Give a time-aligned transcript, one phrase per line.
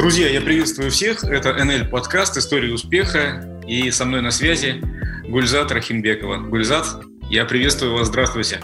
[0.00, 1.24] Друзья, я приветствую всех.
[1.24, 3.60] Это НЛ подкаст «История успеха».
[3.68, 4.82] И со мной на связи
[5.28, 6.38] Гульзат Рахимбекова.
[6.38, 6.86] Гульзат,
[7.28, 8.06] я приветствую вас.
[8.06, 8.62] Здравствуйте.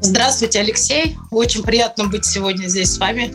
[0.00, 1.16] Здравствуйте, Алексей.
[1.32, 3.34] Очень приятно быть сегодня здесь с вами.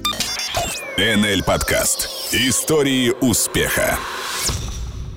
[0.98, 4.00] НЛ подкаст «Истории успеха».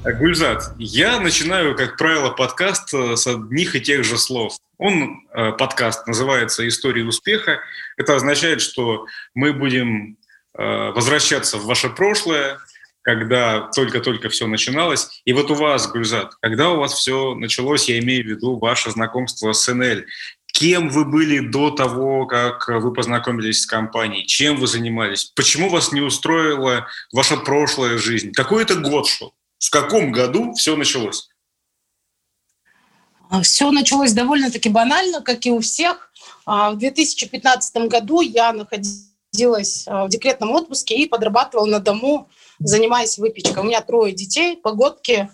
[0.03, 4.55] Гульзат, я начинаю, как правило, подкаст э, с одних и тех же слов.
[4.79, 7.61] Он, э, подкаст, называется «История успеха».
[7.97, 10.17] Это означает, что мы будем
[10.61, 12.59] возвращаться в ваше прошлое,
[13.03, 15.23] когда только-только все начиналось.
[15.25, 18.91] И вот у вас, Гульзат, когда у вас все началось, я имею в виду ваше
[18.91, 20.03] знакомство с НЛ,
[20.53, 25.93] кем вы были до того, как вы познакомились с компанией, чем вы занимались, почему вас
[25.93, 31.31] не устроила ваша прошлая жизнь, какой это год шел, в каком году все началось?
[33.43, 36.13] Все началось довольно-таки банально, как и у всех.
[36.45, 39.10] А, в 2015 году я находилась
[39.41, 43.63] находилась э, в декретном отпуске и подрабатывала на дому, занимаясь выпечкой.
[43.63, 45.31] У меня трое детей, погодки.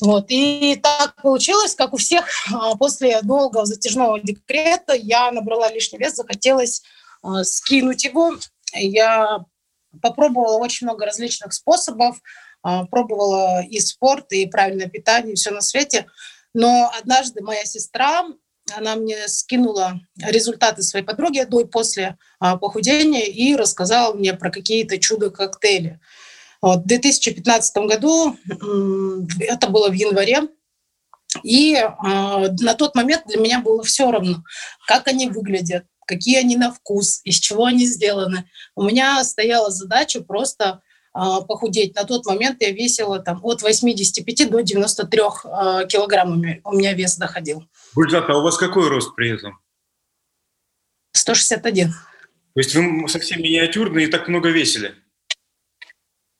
[0.00, 0.26] Вот.
[0.28, 6.14] И так получилось, как у всех, э, после долгого затяжного декрета я набрала лишний вес,
[6.14, 6.82] захотелось
[7.22, 8.36] э, скинуть его.
[8.74, 9.44] Я
[10.02, 12.20] попробовала очень много различных способов,
[12.90, 16.06] пробовала и спорт, и правильное питание, и все на свете.
[16.52, 18.26] Но однажды моя сестра
[18.74, 24.50] она мне скинула результаты своей подруги до и после а, похудения и рассказала мне про
[24.50, 26.00] какие-то чудо-коктейли.
[26.62, 28.36] Вот, в 2015 году,
[29.40, 30.48] это было в январе,
[31.42, 34.42] и э, на тот момент для меня было все равно,
[34.86, 38.48] как они выглядят, какие они на вкус, из чего они сделаны.
[38.74, 40.80] У меня стояла задача просто
[41.16, 41.94] похудеть.
[41.94, 46.60] На тот момент я весила там, от 85 до 93 э, килограммами.
[46.64, 47.64] У меня вес доходил.
[47.94, 49.58] Гульзат, а у вас какой рост при этом?
[51.12, 51.88] 161.
[51.92, 54.94] То есть вы совсем миниатюрные и так много весили?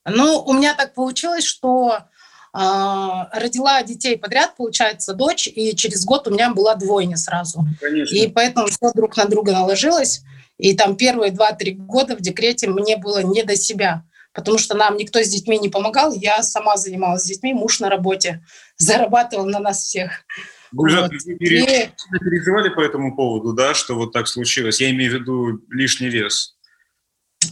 [0.05, 2.59] Ну, у меня так получилось, что э,
[3.33, 7.65] родила детей подряд, получается, дочь, и через год у меня была двойня сразу.
[7.81, 8.15] Конечно.
[8.15, 10.23] И поэтому все друг на друга наложилось.
[10.59, 14.05] И там первые два-три года в декрете мне было не до себя,
[14.37, 16.13] потому что нам никто с детьми не помогал.
[16.13, 18.45] Я сама занималась с детьми, муж на работе
[18.77, 20.25] зарабатывал на нас всех.
[20.73, 21.23] Гульжат, вот.
[21.23, 24.81] вы переживали по этому поводу, да, что вот так случилось?
[24.81, 26.57] Я имею в виду лишний вес.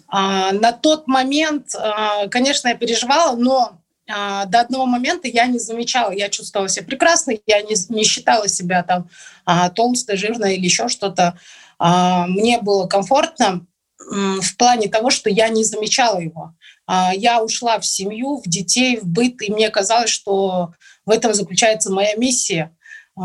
[0.08, 3.80] А, на тот момент, а, конечно, я переживала, но
[4.10, 8.48] а, до одного момента я не замечала, я чувствовала себя прекрасно, я не, не считала
[8.48, 9.08] себя там
[9.46, 11.38] а, толстой, жирной или еще что-то.
[11.78, 13.66] А, мне было комфортно
[13.98, 16.54] в плане того, что я не замечала его.
[16.86, 20.72] А, я ушла в семью, в детей, в быт, и мне казалось, что
[21.06, 22.74] в этом заключается моя миссия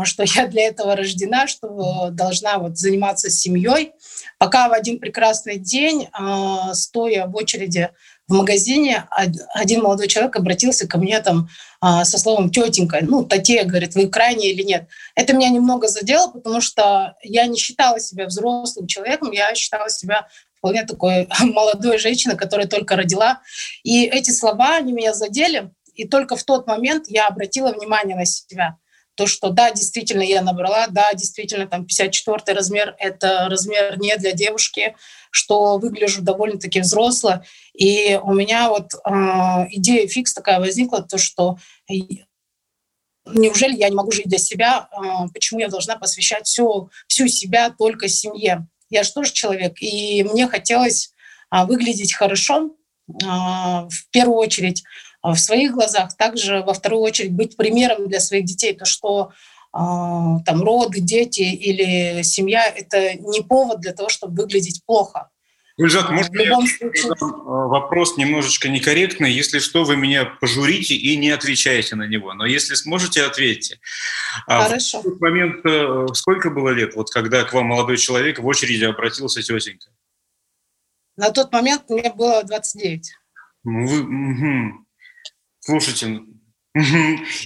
[0.04, 3.92] что я для этого рождена, что должна вот заниматься семьей.
[4.38, 7.90] Пока в один прекрасный день, а, стоя в очереди
[8.28, 9.08] в магазине,
[9.54, 11.48] один молодой человек обратился ко мне там
[11.80, 14.86] а, со словом «тетенька», ну, Татья, говорит, вы крайне или нет.
[15.16, 20.28] Это меня немного задело, потому что я не считала себя взрослым человеком, я считала себя
[20.60, 23.40] вполне такой молодой женщиной, которая только родила.
[23.82, 28.24] И эти слова, они меня задели, и только в тот момент я обратила внимание на
[28.24, 28.76] себя–
[29.20, 34.32] то, что да, действительно я набрала, да, действительно там 54 размер– это размер не для
[34.32, 34.96] девушки,
[35.30, 37.44] что выгляжу довольно-таки взросло.
[37.74, 39.10] И у меня вот э,
[39.72, 41.58] идея фикс такая возникла, то, что
[43.26, 47.68] неужели я не могу жить для себя, э, почему я должна посвящать всю, всю себя
[47.68, 48.68] только семье?
[48.90, 51.12] Я же тоже человек, и мне хотелось
[51.52, 52.76] э, выглядеть хорошо,
[53.08, 54.82] э, в первую очередь
[55.22, 59.32] а в своих глазах, также во вторую очередь быть примером для своих детей, то что
[59.72, 65.28] а, там роды, дети или семья– это не повод для того, чтобы выглядеть плохо.
[65.80, 67.14] Гульзат, а, может, я случае...
[67.18, 69.32] вопрос немножечко некорректный.
[69.32, 72.34] Если что, вы меня пожурите и не отвечаете на него.
[72.34, 73.80] Но если сможете, ответьте.
[74.46, 75.00] Хорошо.
[75.00, 78.84] В тот момент э, сколько было лет, вот когда к вам молодой человек в очереди
[78.84, 79.88] обратился тетенька?
[81.16, 83.12] На тот момент мне было 29.
[83.64, 84.86] Ну, вы, угу.
[85.60, 86.20] Слушайте,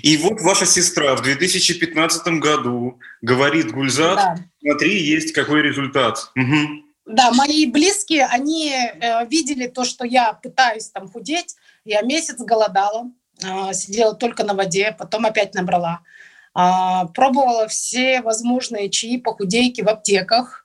[0.03, 4.37] и вот ваша сестра в 2015 году говорит, Гульзат, да.
[4.61, 6.33] смотри, есть какой результат.
[7.07, 11.57] Да, мои близкие, они э, видели то, что я пытаюсь там худеть.
[11.85, 13.11] Я месяц голодала,
[13.43, 16.01] э, сидела только на воде, потом опять набрала.
[16.57, 20.65] Э, пробовала все возможные чаи, похудейки в аптеках.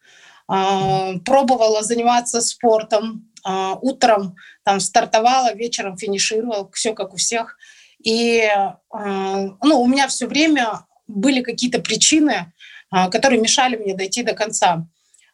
[0.50, 7.58] Э, пробовала заниматься спортом, а, утром там стартовала, вечером финишировала, все как у всех.
[8.04, 8.44] И
[8.90, 12.54] а, ну, у меня все время были какие-то причины,
[12.90, 14.88] а, которые мешали мне дойти до конца.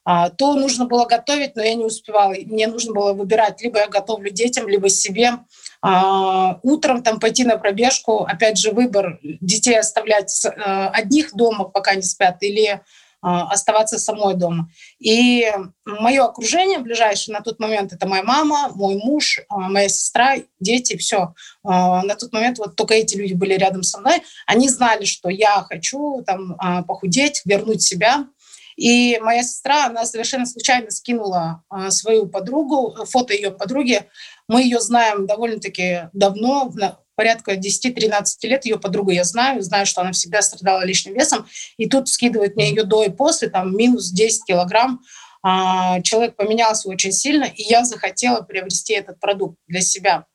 [0.05, 2.35] А, то нужно было готовить, но я не успевала.
[2.45, 5.39] Мне нужно было выбирать, либо я готовлю детям, либо себе.
[5.81, 11.95] А, утром там пойти на пробежку, опять же, выбор детей оставлять э, одних дома, пока
[11.95, 12.81] не спят, или
[13.23, 14.69] а, оставаться самой дома.
[14.99, 15.51] И
[15.85, 21.33] мое окружение ближайшее на тот момент это моя мама, мой муж, моя сестра, дети, все.
[21.63, 24.21] На тот момент вот только эти люди были рядом со мной.
[24.45, 26.55] Они знали, что я хочу там
[26.87, 28.27] похудеть, вернуть себя.
[28.75, 34.05] И моя сестра, она совершенно случайно скинула а, свою подругу, фото ее подруги.
[34.47, 36.71] Мы ее знаем довольно-таки давно,
[37.15, 41.87] порядка 10-13 лет ее подругу я знаю, знаю, что она всегда страдала лишним весом, и
[41.87, 45.01] тут скидывает мне ее до и после, там минус 10 килограмм.
[45.41, 50.25] А, человек поменялся очень сильно, и я захотела приобрести этот продукт для себя.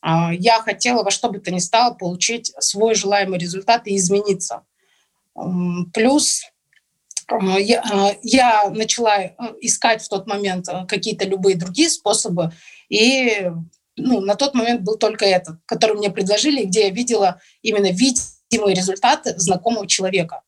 [0.00, 4.62] А, я хотела во что бы то ни стало получить свой желаемый результат и измениться.
[5.92, 6.42] Плюс
[7.58, 12.52] я, а, я начала э, искать в тот момент э, какие-то любые другие способы,
[12.88, 13.50] и
[13.96, 18.74] ну, на тот момент был только этот, который мне предложили, где я видела именно видимые
[18.74, 20.42] результаты знакомого человека.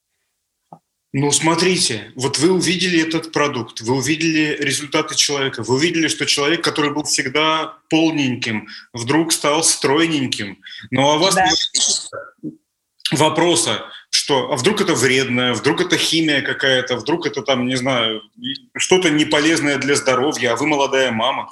[1.13, 6.63] Ну, смотрите, вот вы увидели этот продукт, вы увидели результаты человека, вы увидели, что человек,
[6.63, 10.59] который был всегда полненьким, вдруг стал стройненьким.
[10.91, 11.49] Но у вас да.
[13.17, 18.23] Вопроса, что а вдруг это вредное, вдруг это химия какая-то, вдруг это там, не знаю,
[18.77, 21.51] что-то неполезное для здоровья, а вы молодая мама.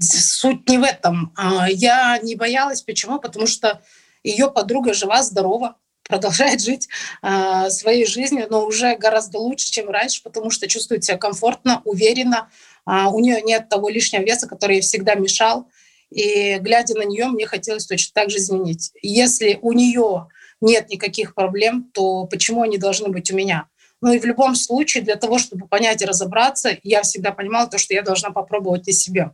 [0.00, 1.32] Суть не в этом.
[1.36, 2.82] А, я не боялась.
[2.82, 3.20] Почему?
[3.20, 3.80] Потому что
[4.24, 5.76] ее подруга жива, здорова,
[6.08, 6.88] продолжает жить
[7.22, 12.50] а, своей жизнью, но уже гораздо лучше, чем раньше, потому что чувствует себя комфортно, уверенно.
[12.84, 15.68] А, у нее нет того лишнего веса, который ей всегда мешал.
[16.10, 18.90] И глядя на нее, мне хотелось точно так же изменить.
[19.02, 20.28] Если у нее
[20.60, 23.68] нет никаких проблем, то почему они должны быть у меня?
[24.00, 27.78] Ну и в любом случае, для того, чтобы понять и разобраться, я всегда понимала то,
[27.78, 29.32] что я должна попробовать и себе.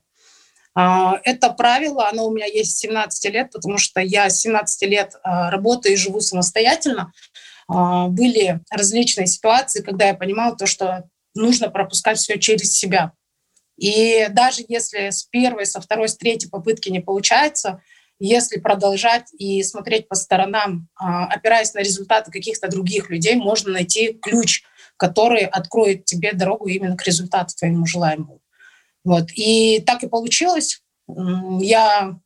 [0.75, 4.88] А, это правило, оно у меня есть с 17 лет, потому что я с 17
[4.88, 7.12] лет а, работаю и живу самостоятельно.
[7.69, 11.05] А, были различные ситуации, когда я понимала то, что
[11.35, 13.12] нужно пропускать все через себя.
[13.76, 17.82] И даже если с первой, со второй, с третьей попытки не получается,
[18.21, 24.12] если продолжать и смотреть по сторонам, а, опираясь на результаты каких-то других людей, можно найти
[24.23, 24.62] ключ,
[24.97, 28.41] который откроет тебе дорогу именно к результату твоему желаемому.
[29.03, 29.31] Вот.
[29.35, 30.82] И так и получилось.
[31.06, 32.19] Я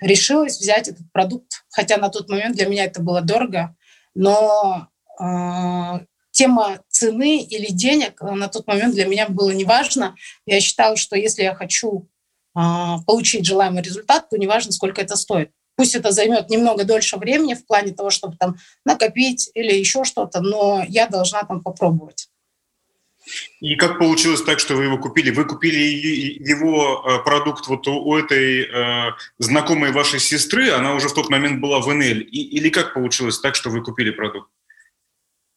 [0.00, 3.76] решилась взять этот продукт, хотя на тот момент для меня это было дорого,
[4.14, 4.88] но
[5.20, 10.14] э, тема цены или денег на тот момент для меня было неважно.
[10.46, 12.08] Я считала, что если я хочу
[12.54, 15.50] а, получить желаемый результат, то неважно, сколько это стоит.
[15.76, 18.54] Пусть это займет немного дольше времени в плане того, чтобы там
[18.84, 22.28] накопить или еще что-то, но я должна там попробовать.
[23.60, 25.30] И как получилось так, что вы его купили?
[25.30, 31.14] Вы купили его э, продукт вот у этой э, знакомой вашей сестры, она уже в
[31.14, 34.48] тот момент была в НЛ, или как получилось так, что вы купили продукт?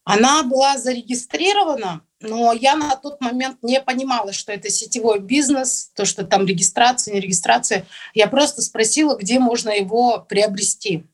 [0.08, 6.06] Она была зарегистрирована, но я на тот момент не понимала, что это сетевой бизнес, то,
[6.06, 7.84] что там регистрация, не регистрация.
[8.14, 11.04] Я просто спросила, где можно его приобрести.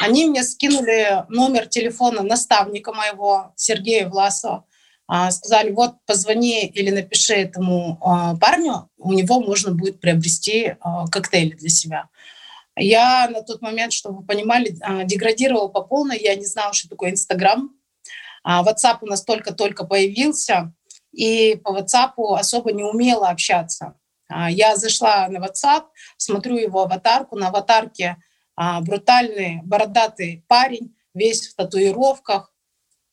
[0.00, 4.66] Они мне скинули номер телефона наставника моего, Сергея Власова.
[5.08, 11.08] А, сказали, вот позвони или напиши этому а, парню, у него можно будет приобрести а,
[11.08, 12.08] коктейли для себя.
[12.76, 17.10] Я на тот момент, чтобы вы понимали, деградировала по полной, я не знала, что такое
[17.10, 17.72] Инстаграм,
[18.42, 20.72] а WhatsApp у нас только-только появился,
[21.12, 23.94] и по WhatsApp особо не умела общаться.
[24.28, 25.84] А, я зашла на WhatsApp,
[26.16, 27.36] смотрю его аватарку.
[27.36, 28.16] На аватарке
[28.56, 32.52] а, брутальный бородатый парень, весь в татуировках.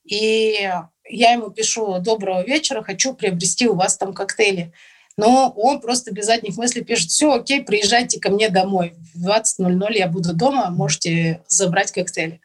[0.06, 0.72] И
[1.10, 4.74] я ему пишу «Доброго вечера, хочу приобрести у вас там коктейли».
[5.18, 8.96] Но он просто без задних мыслей пишет «Все, окей, приезжайте ко мне домой.
[9.14, 12.42] В 20.00 я буду дома, можете забрать коктейли».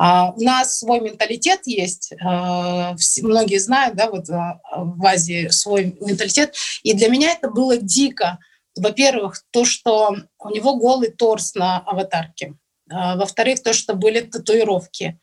[0.00, 5.96] А у нас свой менталитет есть, а, многие знают, да, вот а, в Азии свой
[6.00, 8.38] менталитет, и для меня это было дико.
[8.76, 12.54] Во-первых, то, что у него голый торс на аватарке.
[12.86, 15.18] Во-вторых, то, что были татуировки.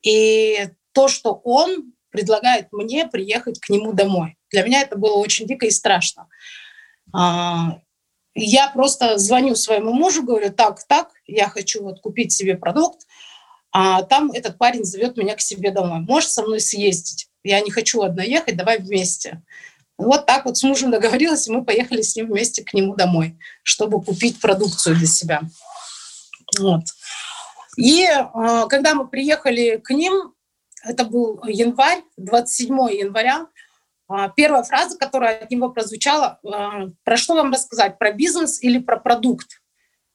[0.00, 4.38] И то, что он предлагает мне приехать к нему домой.
[4.50, 6.28] Для меня это было очень дико и страшно.
[7.12, 13.06] Я просто звоню своему мужу, говорю, так, так, я хочу вот купить себе продукт,
[13.76, 15.98] а там этот парень зовет меня к себе домой.
[15.98, 17.28] Можешь со мной съездить?
[17.42, 19.42] Я не хочу одна ехать, давай вместе.
[19.98, 23.36] Вот так вот с мужем договорилась, и мы поехали с ним вместе к нему домой,
[23.64, 25.40] чтобы купить продукцию для себя.
[26.58, 26.84] Вот.
[27.76, 30.34] И э, когда мы приехали к ним,
[30.84, 33.48] это был январь, 27 января,
[34.06, 38.78] А, первая фраза, которая от него прозвучала, а, про что вам рассказать, про бизнес или
[38.78, 39.63] про продукт?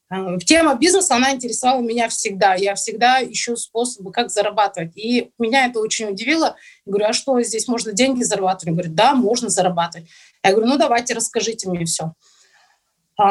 [0.10, 2.56] А, тема бизнеса, она интересовала меня всегда.
[2.56, 4.98] Я всегда ищу способы, как зарабатывать.
[4.98, 6.56] И меня это очень удивило.
[6.86, 8.68] Я говорю, а что, здесь можно деньги зарабатывать?
[8.68, 10.10] Он говорит, да, можно зарабатывать.
[10.44, 12.14] Я говорю, ну давайте, расскажите мне все.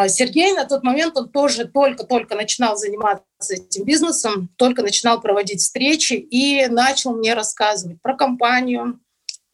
[0.09, 6.13] Сергей на тот момент, он тоже только-только начинал заниматься этим бизнесом, только начинал проводить встречи
[6.13, 9.01] и начал мне рассказывать про компанию,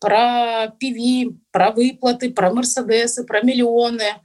[0.01, 4.17] про PV, про выплаты, про Мерседесы, про миллионы.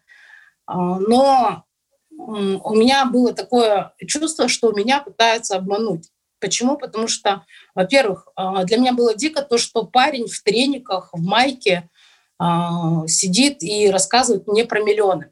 [0.66, 1.64] А, но
[2.20, 6.10] у меня было такое чувство, что меня пытаются обмануть.
[6.40, 6.78] Почему?
[6.78, 7.46] Потому что,
[7.76, 11.90] во-первых, а, для меня было дико то, что парень в трениках, в майке
[12.38, 15.32] а, сидит и рассказывает мне про миллионы.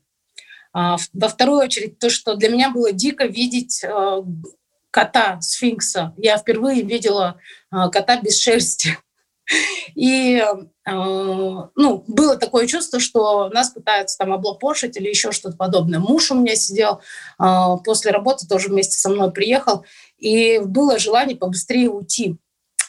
[0.74, 3.84] Во вторую очередь, то, что для меня было дико видеть
[4.91, 6.13] кота сфинкса.
[6.17, 7.39] Я впервые видела
[7.72, 8.96] кота без шерсти.
[9.96, 10.54] И э,
[10.86, 16.00] ну, было такое чувство, что нас пытаются там облапошить или еще что-то подобное.
[16.00, 17.01] Муж у меня сидел
[17.39, 19.86] э, после работы, тоже вместе со мной приехал,
[20.18, 22.36] и было желание побыстрее уйти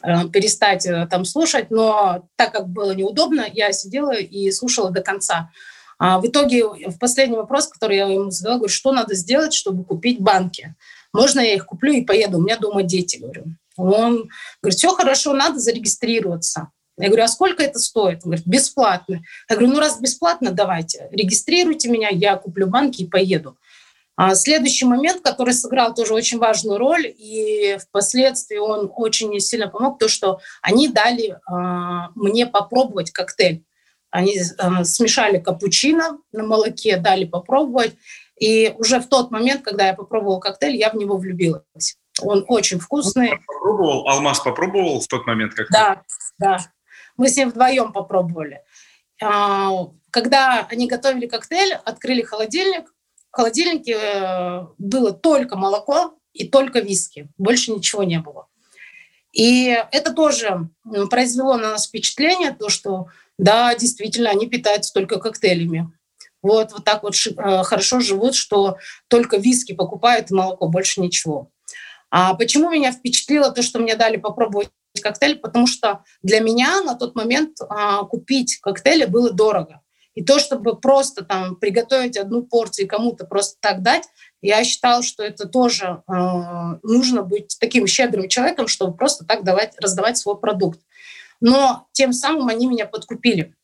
[0.03, 5.51] э, перестать там слушать, но так как было неудобно, я сидела и слушала до конца.
[5.99, 9.85] А в итоге в последний вопрос, который я ему задала, говорю, что надо сделать, чтобы
[9.85, 10.75] купить банки?
[11.13, 12.39] Можно я их куплю и поеду?
[12.39, 13.47] У меня дома дети, говорю.
[13.79, 14.29] Он
[14.63, 16.71] говорит, все хорошо, надо зарегистрироваться.
[16.99, 18.21] Я говорю, а сколько это стоит?
[18.25, 19.23] Он говорит, бесплатно.
[19.49, 23.57] Я говорю, ну раз бесплатно, давайте, регистрируйте меня, я куплю банки и поеду.
[24.17, 30.01] А следующий момент, который сыграл тоже очень важную роль, и впоследствии он очень сильно помог,
[30.01, 33.63] то, что они дали э, мне попробовать коктейль.
[34.11, 37.95] Они э, смешали капучино на молоке, дали попробовать.
[38.41, 41.97] И уже в тот момент, когда я попробовала коктейль, я в него влюбилась.
[42.21, 43.33] Он очень вкусный.
[43.33, 46.03] Он попробовал, Алмаз попробовал в тот момент как Да,
[46.39, 46.59] да.
[47.17, 48.63] Мы с ним вдвоем попробовали.
[49.23, 52.95] А, когда они готовили коктейль, открыли холодильник.
[53.31, 57.29] В холодильнике э, было только молоко и только виски.
[57.37, 58.49] Больше ничего не было.
[59.33, 60.71] И это тоже
[61.11, 65.93] произвело на нас впечатление, то, что да, действительно, они питаются только коктейлями.
[66.43, 71.51] Вот, вот так вот э, хорошо живут, что только виски покупают и молоко, больше ничего.
[72.11, 74.71] А почему меня впечатлило то, что мне дали попробовать
[75.03, 75.39] коктейль?
[75.39, 79.83] Потому что для меня на тот момент а, купить коктейли было дорого.
[80.15, 84.03] И то, чтобы просто там приготовить одну порцию кому-то просто так дать,
[84.43, 86.13] я считала, что это тоже э,
[86.83, 90.81] нужно быть таким щедрым человеком, чтобы просто так давать, раздавать свой продукт.
[91.41, 93.55] Но тем самым они меня подкупили.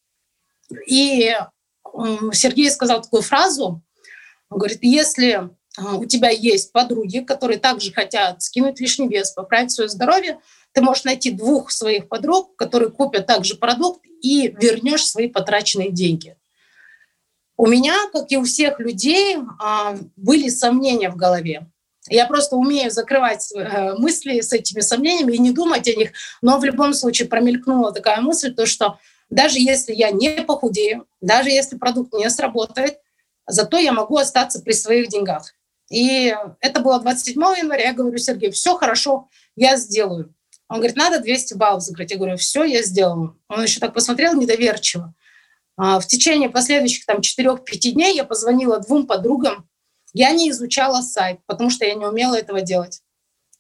[0.87, 1.39] И э,
[2.33, 3.83] Сергей сказал такую фразу,
[4.49, 9.89] он говорит, если у тебя есть подруги, которые также хотят скинуть лишний вес, поправить свое
[9.89, 10.39] здоровье,
[10.73, 16.37] ты можешь найти двух своих подруг, которые купят также продукт и вернешь свои потраченные деньги.
[17.57, 21.69] У меня, как и у всех людей, а, были сомнения в голове.
[22.09, 26.11] Я просто умею закрывать э, мысли с этими сомнениями и не думать о них,
[26.43, 28.99] но в любом случае промелькнула такая мысль, то что
[29.31, 32.99] даже если я не похудею, даже если продукт не сработает,
[33.47, 35.55] зато я могу остаться при своих деньгах.
[35.95, 37.85] И это было 27 января.
[37.85, 40.35] Я говорю, Сергей, все хорошо, я сделаю.
[40.69, 42.11] Он говорит, надо 200 баллов закрыть.
[42.11, 43.41] Я говорю, все, я сделаю.
[43.49, 45.15] Он еще так посмотрел недоверчиво.
[45.77, 47.59] А, в течение последующих там 4-5
[47.93, 49.69] дней я позвонила двум подругам.
[50.13, 53.01] Я не изучала сайт, потому что я не умела этого делать.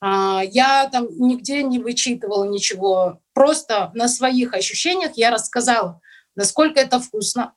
[0.00, 3.20] А, я там нигде не вычитывала ничего.
[3.32, 6.00] Просто на своих ощущениях я рассказала,
[6.34, 7.52] насколько это вкусно,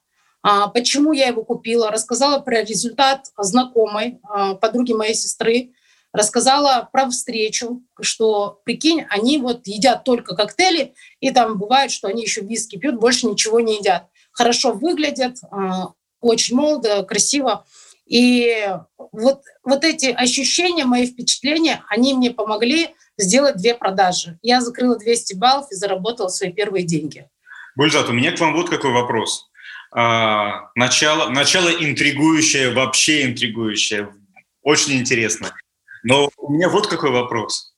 [0.73, 5.71] почему я его купила, рассказала про результат знакомой, а, подруги моей сестры,
[6.13, 12.23] рассказала про встречу, что, прикинь, они вот едят только коктейли, и там бывает, что они
[12.23, 14.07] еще виски пьют, больше ничего не едят.
[14.31, 17.65] Хорошо выглядят, а, очень молодо, красиво.
[18.05, 18.69] И
[19.11, 24.39] вот, вот эти ощущения, мои впечатления, они мне помогли сделать две продажи.
[24.41, 27.29] Я закрыла 200 баллов и заработала свои первые деньги.
[27.75, 29.49] Гульзат, у меня к вам вот какой вопрос.
[29.91, 34.13] А, начало, начало интригующее, вообще интригующее,
[34.61, 35.55] очень интересно.
[36.03, 37.73] Но у меня вот какой вопрос.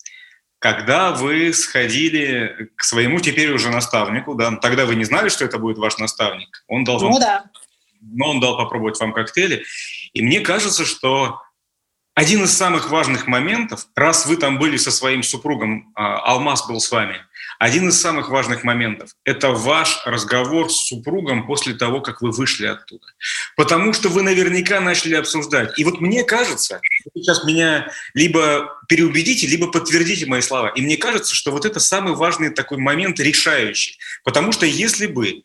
[0.59, 5.57] Когда вы сходили к своему теперь уже наставнику, да, тогда вы не знали, что это
[5.57, 7.45] будет ваш наставник, он дал вам, ну, да.
[8.01, 9.63] но он дал попробовать вам коктейли,
[10.13, 11.39] и мне кажется, что
[12.15, 16.79] один из самых важных моментов, раз вы там были со своим супругом, а, Алмаз был
[16.79, 17.21] с вами,
[17.59, 22.65] один из самых важных моментов– это ваш разговор с супругом после того, как вы вышли
[22.65, 23.05] оттуда.
[23.57, 25.77] Потому что вы наверняка начали обсуждать.
[25.77, 26.79] И вот мне кажется,
[27.13, 30.69] сейчас меня либо переубедите, либо подтвердите мои слова.
[30.69, 33.99] И мне кажется, что вот это самый важный такой момент, решающий.
[34.23, 35.43] Потому что если бы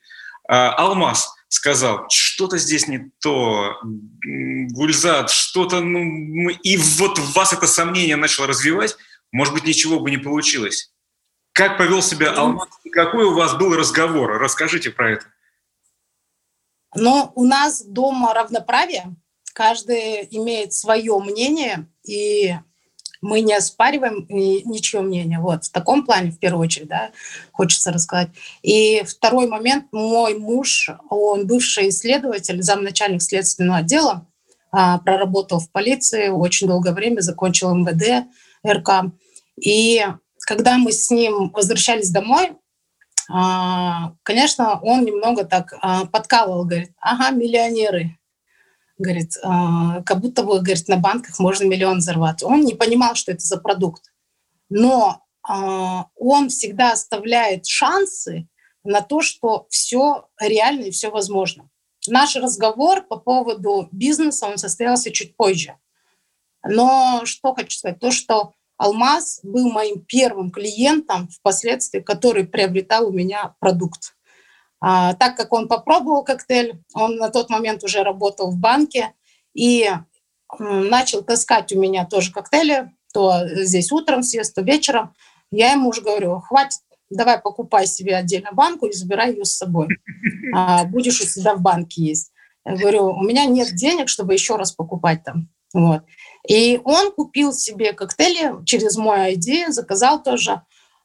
[0.49, 8.17] а, Алмаз сказал, что-то здесь не то, Гульзат, что-то, ну, и вот вас это сомнение
[8.17, 8.97] начало развивать,
[9.31, 10.93] может быть, ничего бы не получилось.
[11.53, 12.69] Как повел себя ну, Алмаз?
[12.91, 14.39] Какой у вас был разговор?
[14.39, 15.27] Расскажите про это.
[16.97, 19.15] Но у нас дома равноправие.
[19.53, 22.57] Каждый имеет свое мнение, и
[23.25, 25.41] мы не оспариваем ничье мнение.
[25.41, 27.11] Вот в таком плане, в первую очередь, да,
[27.53, 28.29] хочется рассказать.
[28.63, 29.87] И второй момент.
[29.93, 34.27] Мой муж, он бывший исследователь, замначальник следственного отдела,
[34.71, 38.27] а, проработал в полиции очень долгое время, закончил МВД,
[38.67, 39.07] РК.
[39.59, 40.05] И
[40.41, 42.53] когда мы с ним возвращались домой,
[43.31, 48.19] а, конечно, он немного так а, подкалывал, говорит, ага, миллионеры,
[48.99, 52.43] говорит, а, как будто бы, говорит, на банках можно миллион взорвать.
[52.43, 54.13] Он не понимал, что это за продукт.
[54.69, 58.49] Но он всегда оставляет шансы
[58.83, 61.69] на то, что все реально и все возможно.
[62.07, 65.77] Наш разговор по поводу бизнеса, он состоялся чуть позже.
[66.67, 73.13] Но что хочу сказать, то, что Алмаз был моим первым клиентом впоследствии, который приобретал у
[73.13, 74.14] меня продукт.
[74.87, 79.15] А, так как он попробовал коктейль, он на тот момент уже работал в банке
[79.55, 79.91] и
[80.59, 85.15] начал таскать у меня тоже коктейли, то здесь утром съест, то вечером.
[85.51, 89.89] Я ему уже говорю, хватит, давай покупай себе отдельно банку и забирай ее с собой.
[90.55, 92.33] А, будешь у себя в банке есть.
[92.67, 95.49] Я говорю, у меня нет денег, чтобы еще раз покупать там.
[95.73, 96.03] Вот.
[96.47, 100.61] И он купил себе коктейли через мой ID, заказал тоже,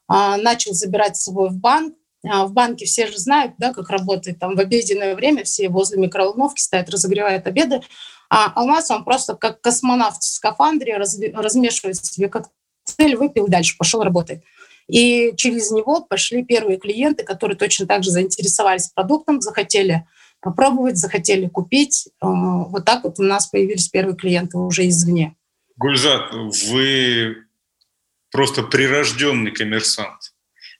[0.06, 1.94] а, начал забирать с собой в банк.
[2.28, 4.38] А, в банке все же знают, да, как работает.
[4.38, 7.80] Там в обеденное время все возле микроволновки стоят, разогревают обеды.
[8.28, 14.42] А Алмаз, он просто как космонавт в скафандре размешивает себе коктейль, выпил, дальше пошел работать.
[14.88, 20.06] И через него пошли первые клиенты, которые точно так же заинтересовались продуктом, захотели
[20.40, 22.08] попробовать, захотели купить.
[22.22, 25.36] Э, вот так вот у нас появились первые клиенты уже извне.
[25.76, 27.44] Гульзат, вы
[28.30, 30.29] просто прирожденный коммерсант.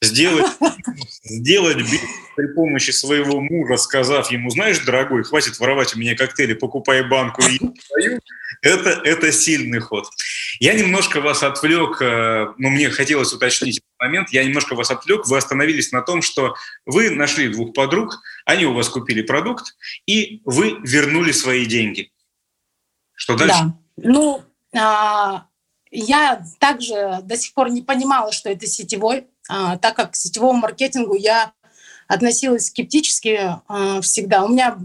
[0.02, 0.46] Сделать,
[1.22, 2.00] сделать бизнес
[2.34, 7.42] при помощи своего мужа, сказав ему, знаешь, дорогой, хватит воровать у меня коктейли, покупай банку
[7.42, 8.20] и свою,
[8.62, 10.06] это, это сильный ход.
[10.58, 14.90] Я немножко вас отвлек, э, но ну, мне хотелось уточнить этот момент, я немножко вас
[14.90, 16.54] отвлек, вы остановились на том, что
[16.86, 22.10] вы нашли двух подруг, они у вас купили продукт, и вы вернули свои деньги.
[23.14, 23.54] Что дальше?
[23.54, 24.42] Да, ну,
[24.74, 25.46] а,
[25.90, 29.26] я также до сих пор не понимала, что это сетевой,
[29.80, 31.52] так как к сетевому маркетингу я
[32.08, 34.44] относилась скептически а, всегда.
[34.44, 34.78] У меня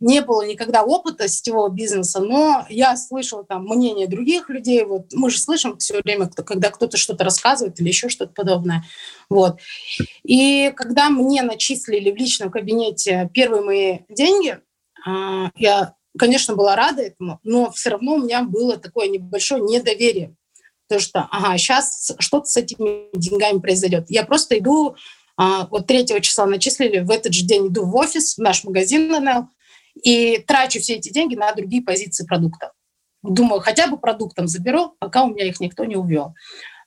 [0.00, 4.84] не было никогда опыта сетевого бизнеса, но я слышала там мнение других людей.
[4.84, 8.84] Вот мы же слышим все время, когда кто-то что-то рассказывает или еще что-то подобное.
[9.28, 9.58] Вот.
[10.22, 14.58] И когда мне начислили в личном кабинете первые мои деньги,
[15.56, 20.34] я, конечно, была рада этому, но все равно у меня было такое небольшое недоверие.
[20.88, 24.06] То, что, ага, сейчас что-то с этими деньгами произойдет.
[24.08, 24.96] Я просто иду,
[25.36, 29.48] вот 3 числа начислили, в этот же день иду в офис, в наш магазин НЛ,
[30.02, 32.70] и трачу все эти деньги на другие позиции продуктов.
[33.22, 36.34] Думаю, хотя бы продуктом заберу, пока у меня их никто не увел.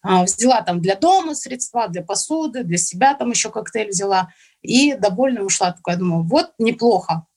[0.02, 4.30] А, взяла там для дома средства, для посуды, для себя там еще коктейль взяла.
[4.62, 5.74] И довольно ушла.
[5.74, 7.28] Такая, думаю, вот неплохо.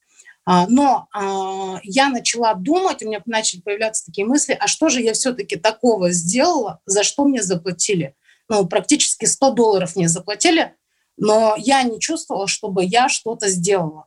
[0.45, 5.01] А, но а, я начала думать, у меня начали появляться такие мысли, а что же
[5.01, 8.15] я все-таки такого сделала, за что мне заплатили?
[8.47, 10.75] Ну, практически 100 долларов мне заплатили,
[11.17, 14.05] но я не чувствовала, чтобы я что-то сделала.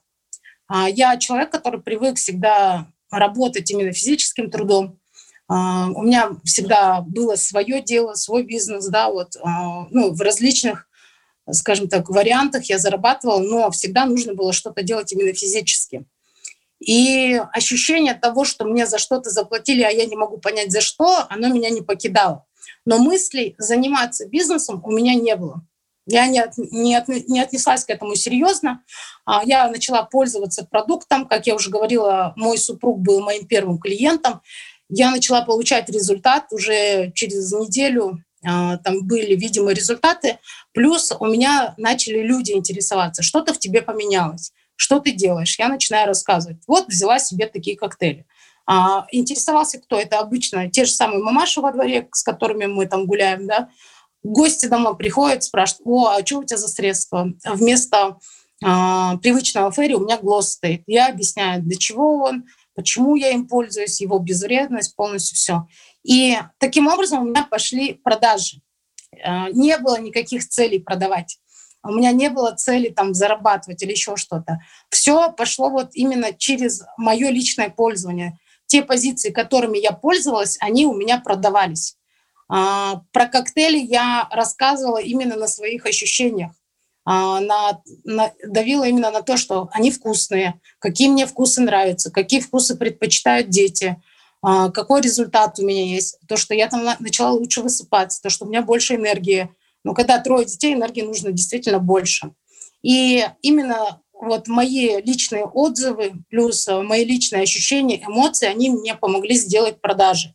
[0.68, 5.00] А, я человек, который привык всегда работать именно физическим трудом.
[5.50, 9.34] У меня всегда было свое дело, свой бизнес, да, вот,
[9.90, 10.86] ну, в различных,
[11.50, 16.04] скажем так, вариантах я зарабатывала, но всегда нужно было что-то делать именно физически.
[16.80, 21.26] И ощущение того, что мне за что-то заплатили, а я не могу понять за что,
[21.28, 22.46] оно меня не покидало.
[22.84, 25.62] Но мыслей заниматься бизнесом у меня не было.
[26.06, 28.82] Я не, не, от, не отнеслась к этому серьезно.
[29.26, 31.28] А, я начала пользоваться продуктом.
[31.28, 34.40] Как я уже говорила, мой супруг был моим первым клиентом.
[34.88, 38.24] Я начала получать результат уже через неделю.
[38.42, 40.38] А, там были видимые результаты.
[40.72, 45.58] Плюс у меня начали люди интересоваться, что-то в тебе поменялось, что ты делаешь.
[45.58, 46.58] Я начинаю рассказывать.
[46.68, 48.26] Вот взяла себе такие коктейли.
[48.64, 49.98] А, интересовался кто?
[49.98, 53.70] Это обычно те же самые мамаши во дворе, с которыми мы там гуляем, да,
[54.22, 57.32] Гости домой приходят, спрашивают, о, а что у тебя за средства?
[57.44, 58.18] Вместо
[58.64, 58.66] э,
[59.22, 60.82] привычного ферри у меня глосс стоит.
[60.86, 65.66] Я объясняю, для чего он, почему я им пользуюсь, его безвредность, полностью все.
[66.02, 68.60] И таким образом у меня пошли продажи.
[69.12, 71.38] Э, не было никаких целей продавать.
[71.88, 74.60] У меня не было цели там зарабатывать или еще что-то.
[74.90, 78.38] Все пошло вот именно через мое личное пользование.
[78.66, 81.96] Те позиции, которыми я пользовалась, они у меня продавались.
[82.48, 86.52] А, про коктейли я рассказывала именно на своих ощущениях.
[87.04, 92.40] А, на, на, давила именно на то, что они вкусные, какие мне вкусы нравятся, какие
[92.40, 93.96] вкусы предпочитают дети,
[94.42, 98.44] а, какой результат у меня есть, то, что я там начала лучше высыпаться, то, что
[98.44, 99.48] у меня больше энергии.
[99.88, 102.32] Но когда трое детей, энергии нужно действительно больше.
[102.82, 109.80] И именно вот мои личные отзывы плюс мои личные ощущения, эмоции, они мне помогли сделать
[109.80, 110.34] продажи.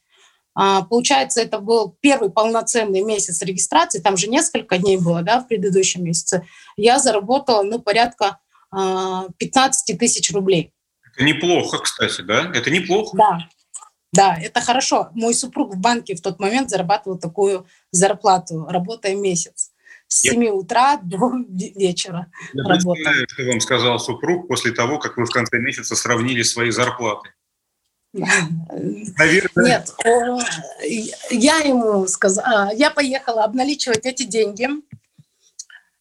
[0.56, 5.48] А, получается, это был первый полноценный месяц регистрации, там же несколько дней было да, в
[5.48, 6.48] предыдущем месяце.
[6.76, 8.40] Я заработала ну, порядка
[8.72, 10.72] 15 тысяч рублей.
[11.14, 12.52] Это неплохо, кстати, да?
[12.56, 13.16] Это неплохо.
[13.16, 13.38] Да,
[14.14, 15.10] да, это хорошо.
[15.14, 19.72] Мой супруг в банке в тот момент зарабатывал такую зарплату, работая месяц.
[20.08, 25.26] С 7 утра до вечера Я представляю, что вам сказал супруг после того, как вы
[25.26, 27.32] в конце месяца сравнили свои зарплаты.
[28.14, 29.66] Наверное.
[29.66, 29.96] Нет,
[31.32, 34.70] я ему сказала, я поехала обналичивать эти деньги.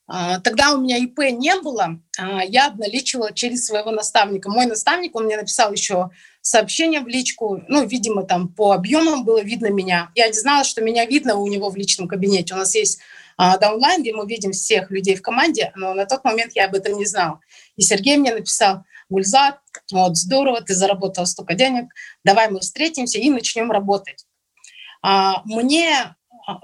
[0.07, 4.51] А, тогда у меня ИП не было, а, я обналичивала через своего наставника.
[4.51, 6.11] Мой наставник, он мне написал еще
[6.43, 10.11] сообщение в личку, ну, видимо, там по объемам было видно меня.
[10.15, 12.55] Я не знала, что меня видно у него в личном кабинете.
[12.55, 12.99] У нас есть
[13.37, 16.75] а, даунлайн, где мы видим всех людей в команде, но на тот момент я об
[16.75, 17.41] этом не знала.
[17.77, 19.61] И Сергей мне написал, Гульзат,
[19.93, 21.93] вот здорово, ты заработала столько денег,
[22.25, 24.27] давай мы встретимся и начнем работать.
[25.01, 26.61] А, мне а,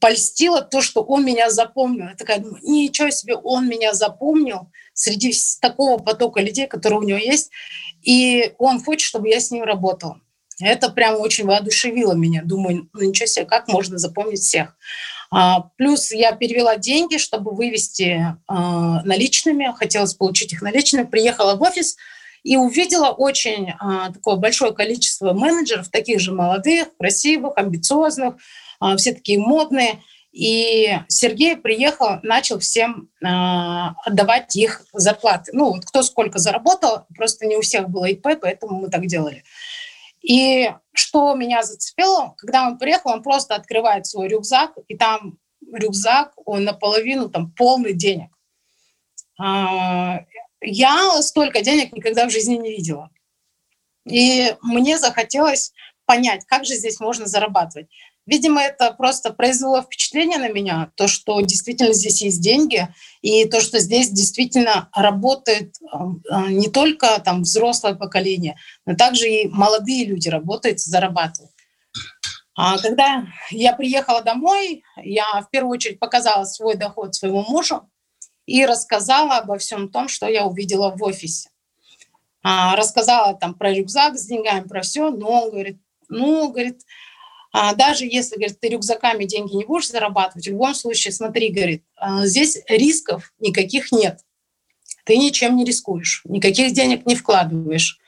[0.00, 2.08] польстило то, что он меня запомнил.
[2.08, 7.18] Я такая думаю, ничего себе, он меня запомнил среди такого потока людей, которые у него
[7.18, 7.50] есть,
[8.02, 10.20] и он хочет, чтобы я с ним работала.
[10.60, 12.42] Это прям очень воодушевило меня.
[12.44, 14.76] Думаю, ну ничего себе, как можно запомнить всех.
[15.30, 19.72] А, плюс я перевела деньги, чтобы вывести а, наличными.
[19.76, 21.04] Хотелось получить их наличными.
[21.04, 21.96] Приехала в офис
[22.42, 28.34] и увидела очень а, такое большое количество менеджеров, таких же молодых, красивых, амбициозных,
[28.80, 30.02] а, все такие модные.
[30.32, 33.26] И Сергей приехал, начал всем э,
[34.04, 35.50] отдавать их зарплаты.
[35.52, 39.42] Ну, вот кто сколько заработал, просто не у всех было ИП, поэтому мы так делали.
[40.22, 45.38] И что меня зацепило, когда он приехал, он просто открывает свой рюкзак, и там
[45.72, 48.30] рюкзак, он наполовину там полный денег.
[49.42, 50.24] Э,
[50.60, 53.10] я столько денег никогда в жизни не видела.
[54.08, 55.72] И мне захотелось
[56.06, 57.88] понять, как же здесь можно зарабатывать.
[58.30, 62.86] Видимо, это просто произвело впечатление на меня, то, что действительно здесь есть деньги,
[63.22, 65.96] и то, что здесь действительно работает э,
[66.50, 71.50] не только там взрослое поколение, но также и молодые люди работают, зарабатывают.
[72.54, 77.90] А когда я приехала домой, я в первую очередь показала свой доход своему мужу
[78.46, 81.50] и рассказала обо всем том, что я увидела в офисе.
[82.44, 86.82] А, рассказала там про рюкзак с деньгами, про все, но он говорит, ну, говорит,
[87.52, 91.84] а даже если, говорит, ты рюкзаками деньги не будешь зарабатывать, в любом случае, смотри, говорит,
[91.96, 94.20] а, здесь рисков никаких нет.
[95.04, 97.98] Ты ничем не рискуешь, никаких денег не вкладываешь.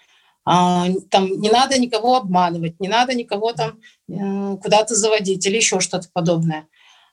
[0.45, 5.81] А, там не надо никого обманывать, не надо никого там э, куда-то заводить или еще
[5.81, 6.69] что-то подобное.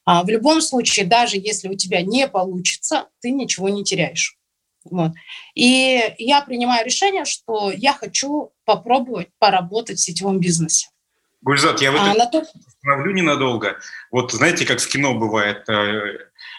[0.05, 4.37] А в любом случае, даже если у тебя не получится, ты ничего не теряешь.
[4.83, 5.11] Вот.
[5.53, 10.87] И я принимаю решение, что я хочу попробовать поработать в сетевом бизнесе.
[11.41, 12.45] Гульзат, я в этом а, то...
[12.67, 13.79] остановлю ненадолго.
[14.11, 16.17] Вот знаете, как в кино бывает, э,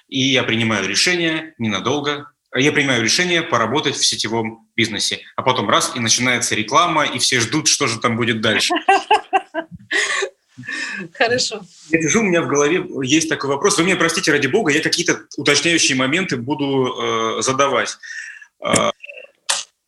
[0.08, 5.92] и я принимаю решение ненадолго, я принимаю решение поработать в сетевом бизнесе, а потом раз,
[5.94, 8.72] и начинается реклама, и все ждут, что же там будет дальше.
[11.14, 11.62] Хорошо.
[11.90, 13.78] Я сижу, у меня в голове есть такой вопрос.
[13.78, 17.96] Вы меня простите, ради бога, я какие-то уточняющие моменты буду э, задавать.
[18.64, 18.90] Э,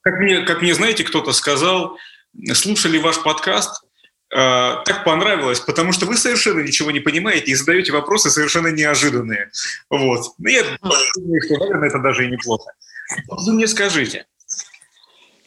[0.02, 1.98] как, мне, как мне, знаете, кто-то сказал,
[2.54, 3.84] слушали ваш подкаст,
[4.34, 9.50] так понравилось, потому что вы совершенно ничего не понимаете и задаете вопросы совершенно неожиданные.
[9.90, 10.24] Вот.
[10.38, 12.72] Ну, я думаю, что, наверное, это даже и неплохо.
[13.28, 14.24] Вы мне скажите,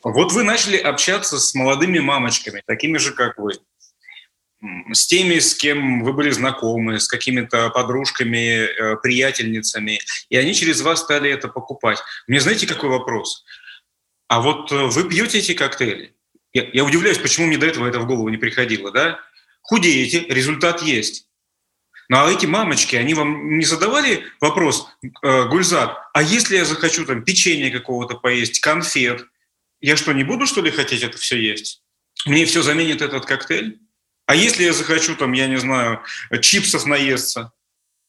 [0.04, 3.54] вот вы начали общаться с молодыми мамочками, такими же, как вы,
[4.94, 10.82] с теми, с кем вы были знакомы, с какими-то подружками, э, приятельницами, и они через
[10.82, 12.00] вас стали это покупать.
[12.28, 13.44] Мне знаете, какой вопрос?
[14.28, 16.14] А вот э, вы пьете эти коктейли?
[16.56, 19.20] Я, я удивляюсь, почему мне до этого это в голову не приходило, да?
[19.62, 21.28] Худеете, результат есть.
[22.08, 27.06] Ну а эти мамочки, они вам не задавали вопрос, э, Гульзат, а если я захочу
[27.06, 29.26] там печенье какого-то поесть, конфет,
[29.82, 31.84] я что, не буду что ли хотеть это все есть?
[32.26, 33.82] Мне все заменит этот коктейль?
[34.26, 36.04] А если я захочу там, я не знаю,
[36.42, 37.52] чипсов наесться?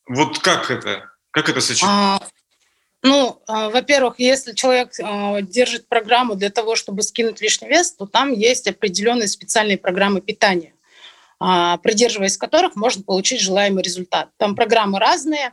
[0.07, 1.11] Вот как это?
[1.33, 2.31] Как это сочетается?
[3.07, 8.05] Ну, э, во-первых, если человек э, держит программу для того, чтобы скинуть лишний вес, то
[8.05, 10.75] там есть определенные специальные программы питания,
[11.41, 14.31] э, придерживаясь которых можно получить желаемый результат.
[14.39, 15.53] Там программы разные,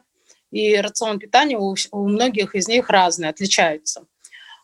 [0.50, 4.06] и рацион питания у, многих из них разные, отличаются.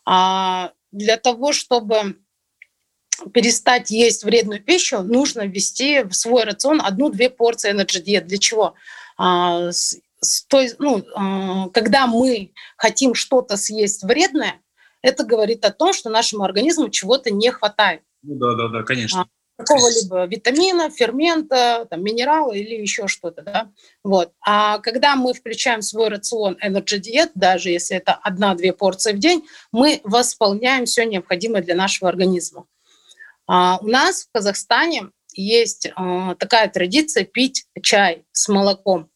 [0.04, 2.16] А для того, чтобы
[3.32, 8.24] перестать есть вредную пищу, нужно ввести в свой рацион одну-две порции Diet.
[8.24, 8.74] Для чего?
[10.22, 14.60] С той, ну, когда мы хотим что-то съесть вредное,
[15.02, 18.02] это говорит о том, что нашему организму чего-то не хватает.
[18.22, 19.22] Ну да, да, да, конечно.
[19.22, 19.26] А,
[19.62, 23.42] какого-либо витамина, фермента, там, минерала или еще что-то.
[23.42, 23.70] Да?
[24.04, 24.32] Вот.
[24.44, 29.18] А когда мы включаем в свой рацион Energy Diet, даже если это одна-две порции в
[29.18, 32.66] день, мы восполняем все необходимое для нашего организма.
[33.46, 39.09] А у нас в Казахстане есть а, такая традиция пить чай с молоком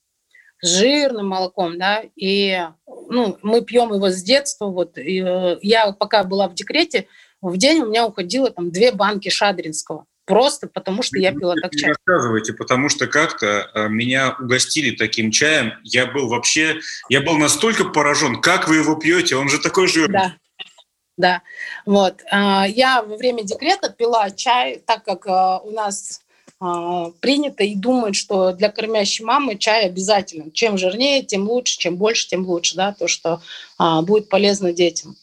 [0.66, 2.66] жирным молоком, да, и
[3.08, 4.66] ну, мы пьем его с детства.
[4.66, 7.06] Вот, и, э, я пока была в декрете,
[7.40, 10.06] в день у меня уходило там две банки шадринского.
[10.26, 11.90] Просто потому, что я пила так чай.
[11.90, 15.74] Рассказывайте, потому что как-то э, меня угостили таким чаем.
[15.82, 20.12] Я был вообще, я был настолько поражен, как вы его пьете, он же такой жирный.
[20.14, 20.34] Да,
[21.18, 21.42] да.
[21.84, 22.22] Вот.
[22.30, 26.22] А, я во время декрета пила чай, так как э, у нас
[27.20, 30.50] принято и думают, что для кормящей мамы чай обязателен.
[30.52, 33.42] Чем жирнее, тем лучше, чем больше, тем лучше, да, то, что
[33.76, 35.16] а, будет полезно детям.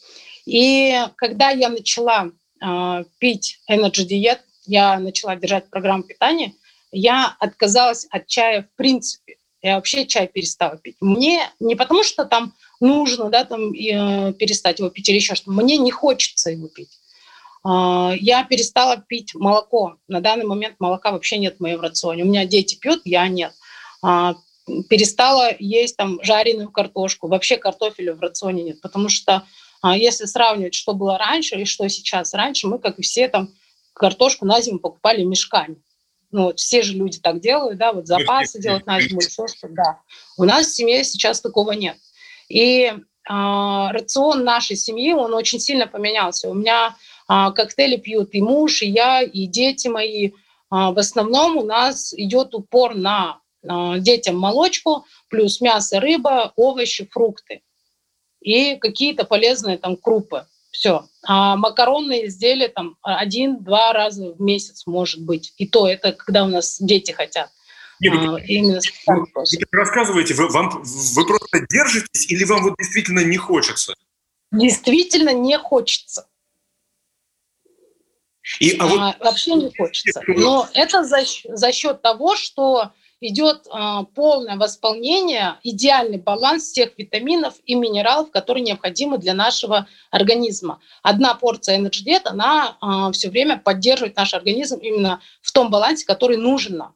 [0.45, 2.29] И когда я начала
[2.61, 6.53] а, пить Energy Diet, я начала держать программу питания,
[6.91, 9.37] я отказалась от чая в принципе.
[9.61, 10.97] Я вообще чай перестала пить.
[10.99, 15.51] Мне не потому, что там нужно да, там, э, перестать его пить или еще что-то.
[15.51, 16.89] Мне не хочется его пить.
[17.63, 19.97] А, я перестала пить молоко.
[20.07, 22.23] На данный момент молока вообще нет в моем рационе.
[22.23, 23.53] У меня дети пьют, я нет.
[24.01, 24.35] А,
[24.89, 27.27] перестала есть там жареную картошку.
[27.27, 29.43] Вообще картофеля в рационе нет, потому что
[29.81, 32.33] а, если сравнивать, что было раньше и что сейчас.
[32.33, 33.49] Раньше мы, как и все, там
[33.93, 35.77] картошку на зиму покупали мешками.
[36.31, 39.67] Ну, вот все же люди так делают, да, вот запасы делать на зиму, все что,
[39.67, 39.99] да.
[40.37, 41.97] У нас в семье сейчас такого нет.
[42.47, 42.93] И э,
[43.27, 46.49] рацион нашей семьи, он очень сильно поменялся.
[46.49, 46.95] У меня
[47.51, 50.31] коктейли пьют и муж, и я, и дети мои.
[50.69, 57.07] А, в основном у нас идет упор на а, детям молочку, плюс мясо, рыба, овощи,
[57.11, 57.61] фрукты
[58.41, 60.45] и какие-то полезные там крупы.
[60.71, 61.05] Все.
[61.23, 65.53] А макаронные изделия там один-два раза в месяц может быть.
[65.57, 67.51] И то это когда у нас дети хотят.
[67.99, 73.23] Нет, а, именно вы, вы рассказываете, вы, вам, вы просто держитесь или вам вот действительно
[73.23, 73.93] не хочется?
[74.51, 76.27] Действительно не хочется.
[78.59, 78.99] И, а вот...
[78.99, 80.21] а, вообще не хочется.
[80.27, 87.55] Но это за, за счет того, что идет а, полное восполнение, идеальный баланс всех витаминов
[87.65, 90.81] и минералов, которые необходимы для нашего организма.
[91.03, 96.05] Одна порция Energy Diet, она а, все время поддерживает наш организм именно в том балансе,
[96.05, 96.95] который нужен нам.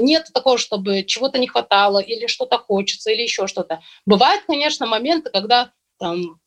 [0.00, 3.82] Нет такого, чтобы чего-то не хватало или что-то хочется или еще что-то.
[4.06, 6.38] Бывают, конечно, моменты, когда там,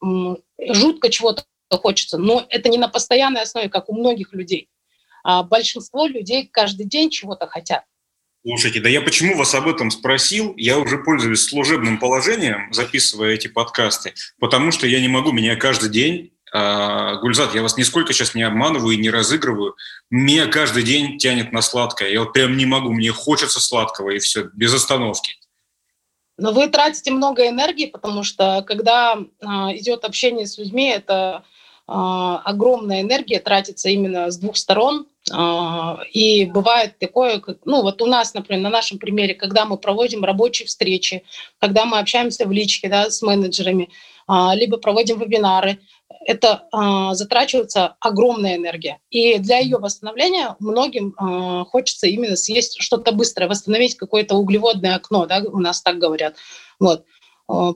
[0.58, 1.43] жутко чего-то
[1.77, 4.69] хочется, но это не на постоянной основе, как у многих людей.
[5.23, 7.84] А большинство людей каждый день чего-то хотят.
[8.43, 10.55] Слушайте, да я почему вас об этом спросил?
[10.57, 15.91] Я уже пользуюсь служебным положением, записывая эти подкасты, потому что я не могу, меня каждый
[15.91, 19.75] день а, Гульзат, я вас нисколько сейчас не обманываю и не разыгрываю.
[20.10, 22.10] Меня каждый день тянет на сладкое.
[22.10, 25.36] Я вот прям не могу, мне хочется сладкого, и все, без остановки.
[26.38, 31.45] Но вы тратите много энергии, потому что когда а, идет общение с людьми, это
[31.93, 35.08] огромная энергия тратится именно с двух сторон.
[35.32, 40.23] А, и бывает такое, ну вот у нас, например, на нашем примере, когда мы проводим
[40.23, 41.23] рабочие встречи,
[41.60, 43.89] когда мы общаемся в личке да, с менеджерами,
[44.27, 45.80] а, либо проводим вебинары,
[46.25, 46.67] это
[47.13, 48.99] затрачивается огромная энергия.
[49.10, 51.15] И для ее восстановления многим
[51.71, 56.36] хочется именно съесть что-то быстрое, восстановить какое-то углеводное окно, да, у нас так говорят.
[56.80, 57.06] Вот.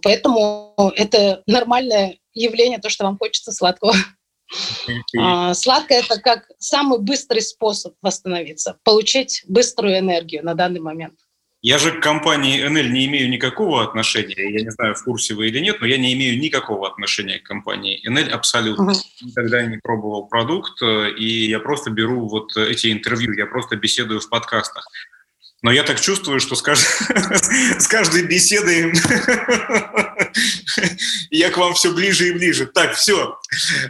[0.02, 3.94] Поэтому это нормальная явление, то, что вам хочется сладкого.
[5.18, 11.16] А, сладкое– это как самый быстрый способ восстановиться, получить быструю энергию на данный момент.
[11.62, 14.36] Я же к компании НЛ не имею никакого отношения.
[14.38, 17.44] Я не знаю, в курсе вы или нет, но я не имею никакого отношения к
[17.44, 18.94] компании НЛ абсолютно.
[19.20, 24.20] Никогда не пробовал продукт, э, и я просто беру вот эти интервью, я просто беседую
[24.20, 24.88] в подкастах.
[25.65, 26.86] Но я так чувствую, что с, кажд...
[27.80, 28.93] с каждой беседой
[31.32, 32.67] я к вам все ближе и ближе.
[32.67, 33.39] Так, все.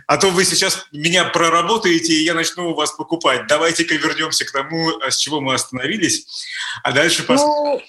[0.08, 3.48] А то вы сейчас меня проработаете, и я начну у вас покупать.
[3.48, 6.26] Давайте-ка вернемся к тому, с чего мы остановились.
[6.82, 7.84] А дальше посмотрим.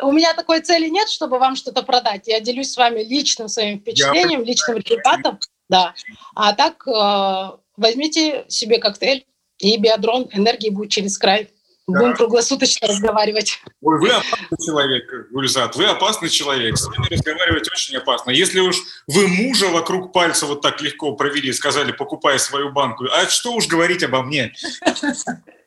[0.00, 2.26] Ну, у меня такой цели нет, чтобы вам что-то продать.
[2.26, 5.38] Я делюсь с вами личным своим впечатлением, Я личным результатом.
[5.68, 5.94] Да.
[6.34, 9.26] А так э, возьмите себе коктейль
[9.58, 11.50] и биодрон, энергии будет через край.
[11.86, 13.60] Будем круглосуточно разговаривать.
[13.80, 16.76] Ой, вы опасный человек, Гульзат, вы опасный человек.
[16.78, 18.30] С вами разговаривать очень опасно.
[18.30, 18.76] Если уж
[19.08, 23.66] вы мужа вокруг пальца вот так легко провели, сказали, покупай свою банку, а что уж
[23.66, 24.52] говорить обо мне?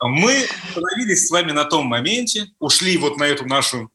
[0.01, 3.91] Мы остановились с вами на том моменте, ушли вот на эту нашу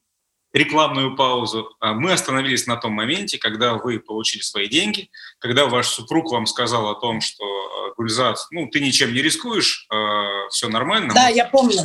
[0.52, 1.74] рекламную паузу.
[1.80, 6.46] А мы остановились на том моменте, когда вы получили свои деньги, когда ваш супруг вам
[6.46, 11.14] сказал о том, что э, Гульзат, ну, ты ничем не рискуешь, э, все нормально.
[11.14, 11.82] Да, я помню.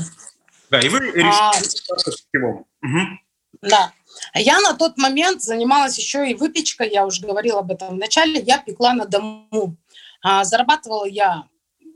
[0.70, 1.52] Да, и вы решили а...
[2.82, 3.00] угу.
[3.62, 3.92] Да.
[4.34, 8.42] Я на тот момент занималась еще и выпечкой, я уже говорила об этом в начале,
[8.42, 9.78] я пекла на дому.
[10.22, 11.46] А, зарабатывала я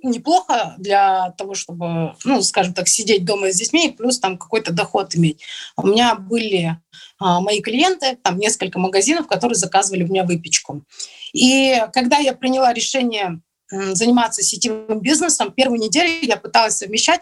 [0.04, 4.72] неплохо для того, чтобы, ну, скажем так, сидеть дома с детьми и плюс там какой-то
[4.72, 5.44] доход иметь.
[5.76, 6.78] У меня были
[7.20, 10.84] а, мои клиенты, там несколько магазинов, которые заказывали у меня выпечку.
[11.34, 17.22] И когда я приняла решение заниматься сетевым бизнесом, первую неделю я пыталась совмещать,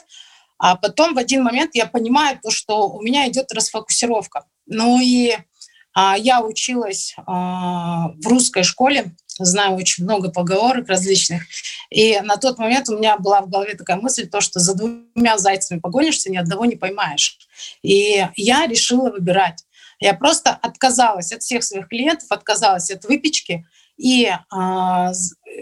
[0.58, 4.46] а потом в один момент я понимаю то, что у меня идет расфокусировка.
[4.66, 5.38] Ну и
[5.94, 11.44] а, я училась а, в русской школе, знаю очень много поговорок различных.
[11.90, 15.38] И на тот момент у меня была в голове такая мысль, то, что за двумя
[15.38, 17.38] зайцами погонишься, ни одного не поймаешь.
[17.82, 19.64] И я решила выбирать.
[20.00, 23.66] Я просто отказалась от всех своих клиентов, отказалась от выпечки.
[23.98, 25.12] И э,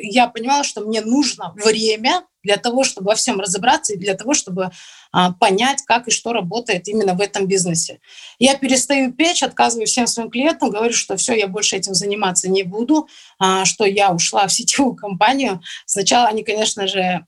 [0.01, 4.33] я понимала, что мне нужно время для того, чтобы во всем разобраться и для того,
[4.33, 4.69] чтобы
[5.11, 7.99] а, понять, как и что работает именно в этом бизнесе.
[8.37, 12.63] Я перестаю печь, отказываю всем своим клиентам, говорю, что все, я больше этим заниматься не
[12.63, 13.07] буду,
[13.39, 15.61] а, что я ушла в сетевую компанию.
[15.85, 17.25] Сначала они, конечно же,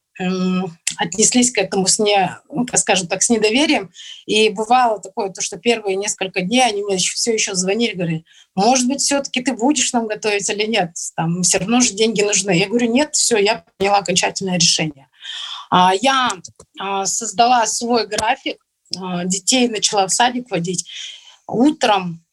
[0.97, 3.91] отнеслись к этому с не, ну, скажем так, с недоверием.
[4.25, 8.25] И бывало такое, то, что первые несколько дней они мне все еще звонили, говорили,
[8.56, 10.91] может быть, все-таки ты будешь нам готовить или нет?
[11.15, 12.51] Там все равно же деньги нужны.
[12.51, 15.08] Я говорю, нет, все, я приняла окончательное решение.
[15.69, 16.32] А, я
[16.80, 18.58] а, создала свой график,
[18.97, 20.89] а, детей начала в садик водить.
[21.47, 22.23] Утром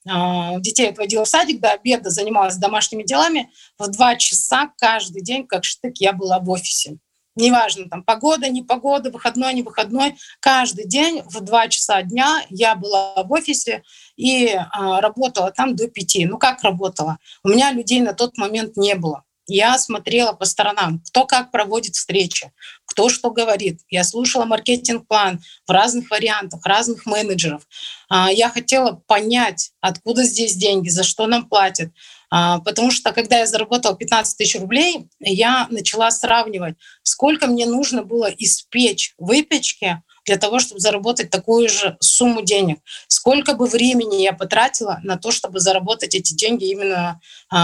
[0.57, 3.49] детей отводила в садик, до обеда занималась домашними делами.
[3.79, 6.97] В два часа каждый день, как штык, я была в офисе.
[7.35, 10.15] Неважно, там погода, не погода, выходной, не выходной.
[10.39, 13.83] Каждый день в два часа дня я была в офисе
[14.15, 16.25] и а, работала там до пяти.
[16.25, 17.17] Ну как работала?
[17.43, 19.23] У меня людей на тот момент не было.
[19.47, 22.51] Я смотрела по сторонам, кто как проводит встречи,
[22.85, 23.81] кто что говорит.
[23.89, 27.67] Я слушала маркетинг-план в разных вариантах, разных менеджеров.
[28.09, 31.91] А, я хотела понять, откуда здесь деньги, за что нам платят.
[32.29, 38.03] А, потому что когда я заработала 15 тысяч рублей, я начала сравнивать, сколько мне нужно
[38.03, 42.79] было испечь выпечки для того, чтобы заработать такую же сумму денег.
[43.07, 47.21] Сколько бы времени я потратила на то, чтобы заработать эти деньги именно
[47.53, 47.57] э,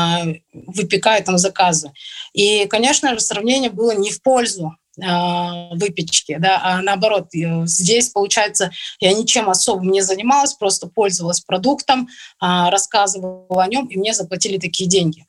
[0.53, 1.91] выпекая там заказы.
[2.33, 8.71] И, конечно же, сравнение было не в пользу а, выпечки, да, а наоборот, здесь, получается,
[8.99, 12.07] я ничем особым не занималась, просто пользовалась продуктом,
[12.39, 15.25] а, рассказывала о нем, и мне заплатили такие деньги.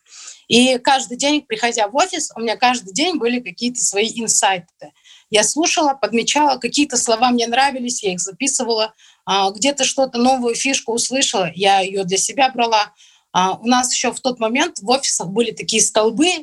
[0.48, 4.92] И каждый день, приходя в офис, у меня каждый день были какие-то свои инсайты.
[5.30, 8.92] Я слушала, подмечала, какие-то слова мне нравились, я их записывала,
[9.24, 12.92] а, где-то что-то, новую фишку услышала, я ее для себя брала.
[13.32, 16.42] А, у нас еще в тот момент в офисах были такие столбы а,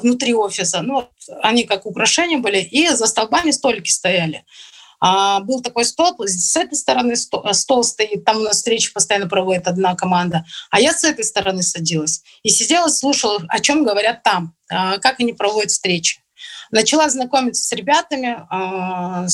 [0.00, 1.08] внутри офиса, ну,
[1.42, 4.44] они как украшения были, и за столбами столики стояли.
[5.00, 9.96] был такой стол, с этой стороны стол, стоит, там у нас встречи постоянно проводит одна
[9.96, 15.18] команда, а я с этой стороны садилась и сидела, слушала, о чем говорят там, как
[15.18, 16.22] они проводят встречи.
[16.70, 19.26] Начала знакомиться с ребятами, а,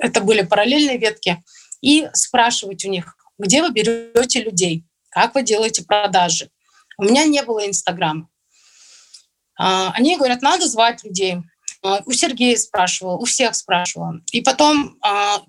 [0.00, 1.42] это были параллельные ветки,
[1.82, 6.50] и спрашивать у них, где вы берете людей, как вы делаете продажи.
[6.96, 8.28] У меня не было Инстаграма.
[9.58, 11.38] А, они говорят, надо звать людей.
[11.82, 14.20] А, у Сергея спрашивал, у всех спрашивала.
[14.32, 14.98] И потом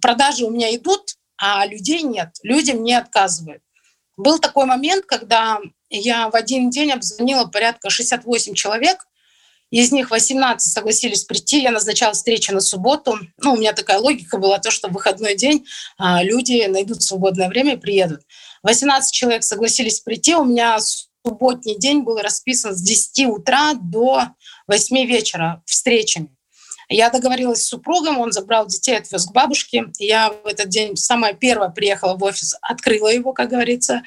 [0.02, 2.36] продажи у меня идут, а людей нет.
[2.44, 3.62] Люди мне отказывают.
[4.17, 5.60] Был такой момент, когда
[5.90, 9.06] я в один день обзвонила порядка 68 человек,
[9.71, 11.62] из них 18 согласились прийти.
[11.62, 13.19] Я назначала встречу на субботу.
[13.38, 15.65] Ну, у меня такая логика была, то, что в выходной день
[15.98, 18.21] а, люди найдут свободное время и приедут.
[18.63, 20.36] 18 человек согласились прийти.
[20.36, 20.79] У меня
[21.30, 24.23] субботний день был расписан с 10 утра до
[24.67, 26.36] 8 вечера встречами.
[26.90, 29.86] Я договорилась с супругом, он забрал детей, отвез к бабушке.
[30.00, 34.02] Я в этот день самая первая приехала в офис, открыла его, как говорится,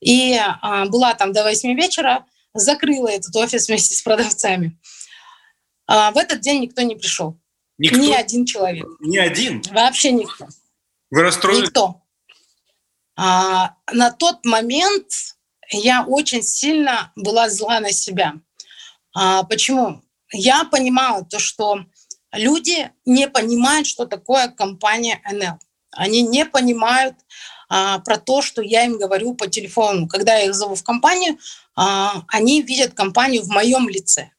[0.00, 4.76] и а, была там до 8 вечера закрыла этот офис вместе с продавцами.
[5.86, 7.38] А в этот день никто не пришел.
[7.78, 7.98] Никто?
[7.98, 8.86] Ни один человек.
[8.98, 9.62] Ни один?
[9.70, 10.48] Вообще никто.
[11.10, 11.68] Вы расстроились?
[11.68, 12.02] Никто.
[13.16, 15.37] А, на тот момент
[15.70, 18.34] я очень сильно была зла на себя.
[19.14, 20.02] А, почему?
[20.32, 21.84] Я понимала то, что
[22.32, 25.58] люди не понимают, что такое компания НЛ.
[25.90, 27.16] Они не понимают
[27.68, 30.08] а, про то, что я им говорю по телефону.
[30.08, 31.38] Когда я их зову в компанию,
[31.74, 34.30] а, они видят компанию в моем лице.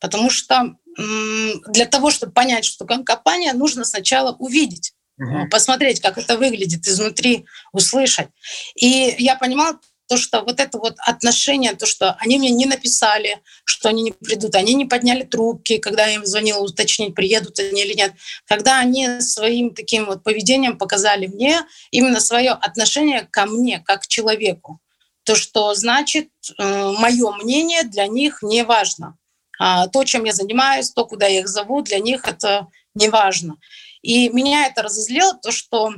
[0.00, 5.48] Потому что м, для того, чтобы понять, что такое компания, нужно сначала увидеть угу.
[5.48, 8.28] посмотреть, как это выглядит изнутри, услышать.
[8.76, 9.78] И я понимала
[10.08, 14.12] то, что вот это вот отношение, то, что они мне не написали, что они не
[14.12, 18.14] придут, они не подняли трубки, когда я им звонила уточнить, приедут они или нет.
[18.46, 24.06] Когда они своим таким вот поведением показали мне именно свое отношение ко мне, как к
[24.06, 24.80] человеку.
[25.24, 29.18] То, что значит, э, мое мнение для них не важно.
[29.58, 33.56] А то, чем я занимаюсь, то, куда я их зову, для них это не важно.
[34.00, 35.92] И меня это разозлило, то, что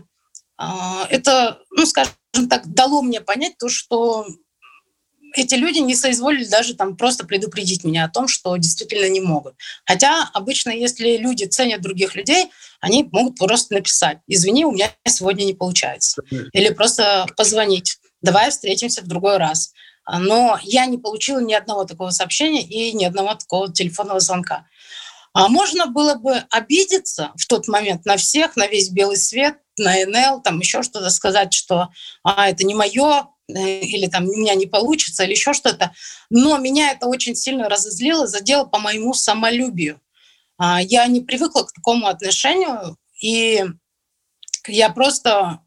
[0.59, 0.65] э,
[1.11, 4.27] это, ну, скажем так, дало мне понять то, что
[5.35, 9.55] эти люди не соизволили даже там просто предупредить меня о том, что действительно не могут.
[9.85, 12.51] Хотя обычно, если люди ценят других людей,
[12.81, 16.23] они могут просто написать, извини, у меня сегодня не получается.
[16.53, 19.73] Или просто позвонить, давай встретимся в другой раз.
[20.11, 24.67] Но я не получила ни одного такого сообщения и ни одного такого телефонного звонка.
[25.33, 29.95] А можно было бы обидеться в тот момент на всех, на весь белый свет, на
[30.05, 31.89] НЛ, там еще что-то сказать, что
[32.25, 35.93] а, это не мое, э, или там у меня не получится, или еще что-то.
[36.31, 40.01] Но меня это очень сильно разозлило, задело по моему самолюбию.
[40.59, 43.65] А, я не привыкла к такому отношению, и
[44.67, 45.61] я просто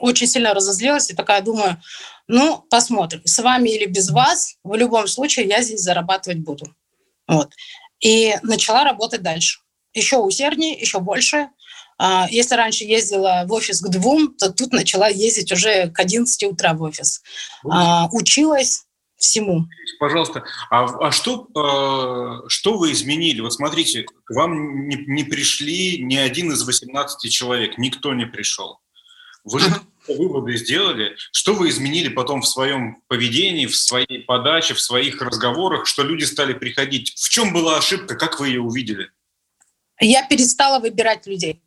[0.00, 1.82] очень сильно разозлилась и такая думаю,
[2.28, 6.74] ну, посмотрим, с вами или без вас, в любом случае я здесь зарабатывать буду.
[7.28, 7.52] Вот.
[8.02, 9.60] И начала работать дальше.
[9.94, 11.48] Еще усерднее, еще больше.
[11.98, 16.44] А, если раньше ездила в офис к двум, то тут начала ездить уже к 11
[16.44, 17.22] утра в офис.
[17.70, 18.84] А, училась
[19.16, 19.66] всему.
[20.00, 23.40] Пожалуйста, а, а что, э, что вы изменили?
[23.40, 28.80] Вот смотрите, к вам не, не пришли ни один из 18 человек, никто не пришел.
[29.44, 29.66] Вы же
[30.08, 31.16] выводы сделали?
[31.32, 36.24] Что вы изменили потом в своем поведении, в своей подаче, в своих разговорах, что люди
[36.24, 37.12] стали приходить?
[37.16, 38.16] В чем была ошибка?
[38.16, 39.10] Как вы ее увидели?
[40.00, 41.62] Я перестала выбирать людей.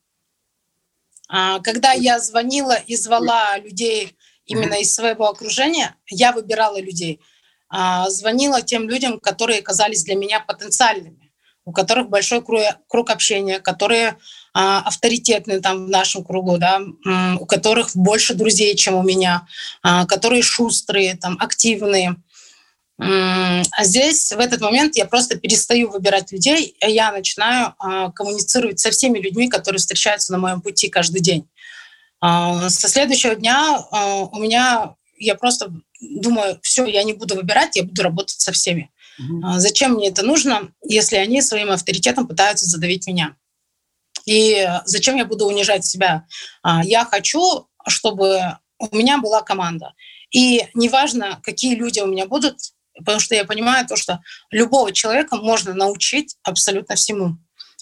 [1.27, 4.15] А, когда я звонила и звала людей
[4.45, 7.21] именно из своего окружения, я выбирала людей.
[7.69, 11.31] А, звонила тем людям, которые казались для меня потенциальными,
[11.63, 14.17] у которых большой круг общения, которые
[14.58, 16.82] авторитетные там в нашем кругу, да,
[17.39, 19.45] у которых больше друзей, чем у меня,
[19.84, 22.16] а, которые шустрые, там, активные.
[22.97, 27.76] А здесь в этот момент я просто перестаю выбирать людей, и я начинаю
[28.16, 31.49] коммуницировать со всеми людьми, которые встречаются на моем пути каждый день.
[32.22, 33.86] Со следующего дня
[34.32, 38.91] у меня я просто думаю, все, я не буду выбирать, я буду работать со всеми.
[39.20, 39.60] Угу.
[39.60, 43.36] Зачем мне это нужно, если они своим авторитетом пытаются задавить меня?
[44.26, 46.26] И зачем я буду унижать себя?
[46.63, 49.93] А, я хочу, чтобы у меня была команда.
[50.32, 52.57] И неважно, какие люди у меня будут,
[52.97, 54.21] потому что я понимаю то, что
[54.51, 57.38] любого человека можно научить абсолютно всему.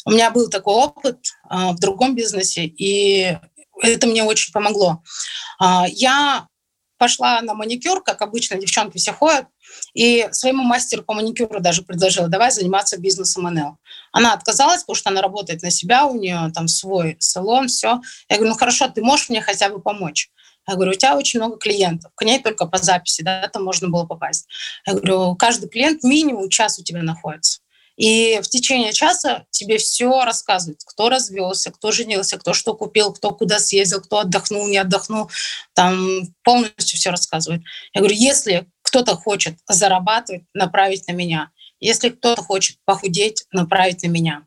[0.05, 1.19] У меня был такой опыт
[1.49, 3.37] а, в другом бизнесе, и
[3.81, 5.01] это мне очень помогло.
[5.59, 6.47] А, я
[7.03, 9.45] пошла на маникюр, как обычно девчонки все ходят,
[9.93, 13.75] и своему мастеру по маникюру даже предложила, давай заниматься бизнесом НЛ.
[14.13, 17.99] Она отказалась, потому что она работает на себя, у нее там свой салон, все.
[18.29, 20.29] Я говорю, ну хорошо, ты можешь мне хотя бы помочь?
[20.65, 23.89] Я говорю, у тебя очень много клиентов, к ней только по записи, да, там можно
[23.89, 24.47] было попасть.
[24.87, 27.59] Я говорю, каждый клиент минимум час у тебя находится.
[27.95, 33.31] И в течение часа тебе все рассказывают, кто развелся, кто женился, кто что купил, кто
[33.31, 35.29] куда съездил, кто отдохнул, не отдохнул.
[35.73, 37.63] Там полностью все рассказывают.
[37.93, 41.51] Я говорю, если кто-то хочет зарабатывать, направить на меня.
[41.79, 44.45] Если кто-то хочет похудеть, направить на меня.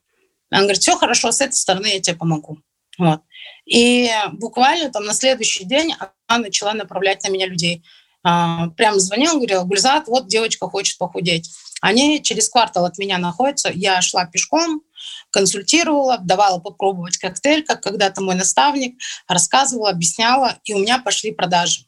[0.53, 2.59] Он говорит, все хорошо, с этой стороны я тебе помогу.
[2.99, 3.21] Вот.
[3.67, 5.95] И буквально там на следующий день
[6.27, 7.85] она начала направлять на меня людей.
[8.23, 11.51] А, прям звонил, говорил, Гульзат, вот девочка хочет похудеть.
[11.81, 13.71] Они через квартал от меня находятся.
[13.73, 14.83] Я шла пешком,
[15.31, 18.99] консультировала, давала попробовать коктейль, как когда-то мой наставник,
[19.29, 21.85] рассказывала, объясняла, и у меня пошли продажи.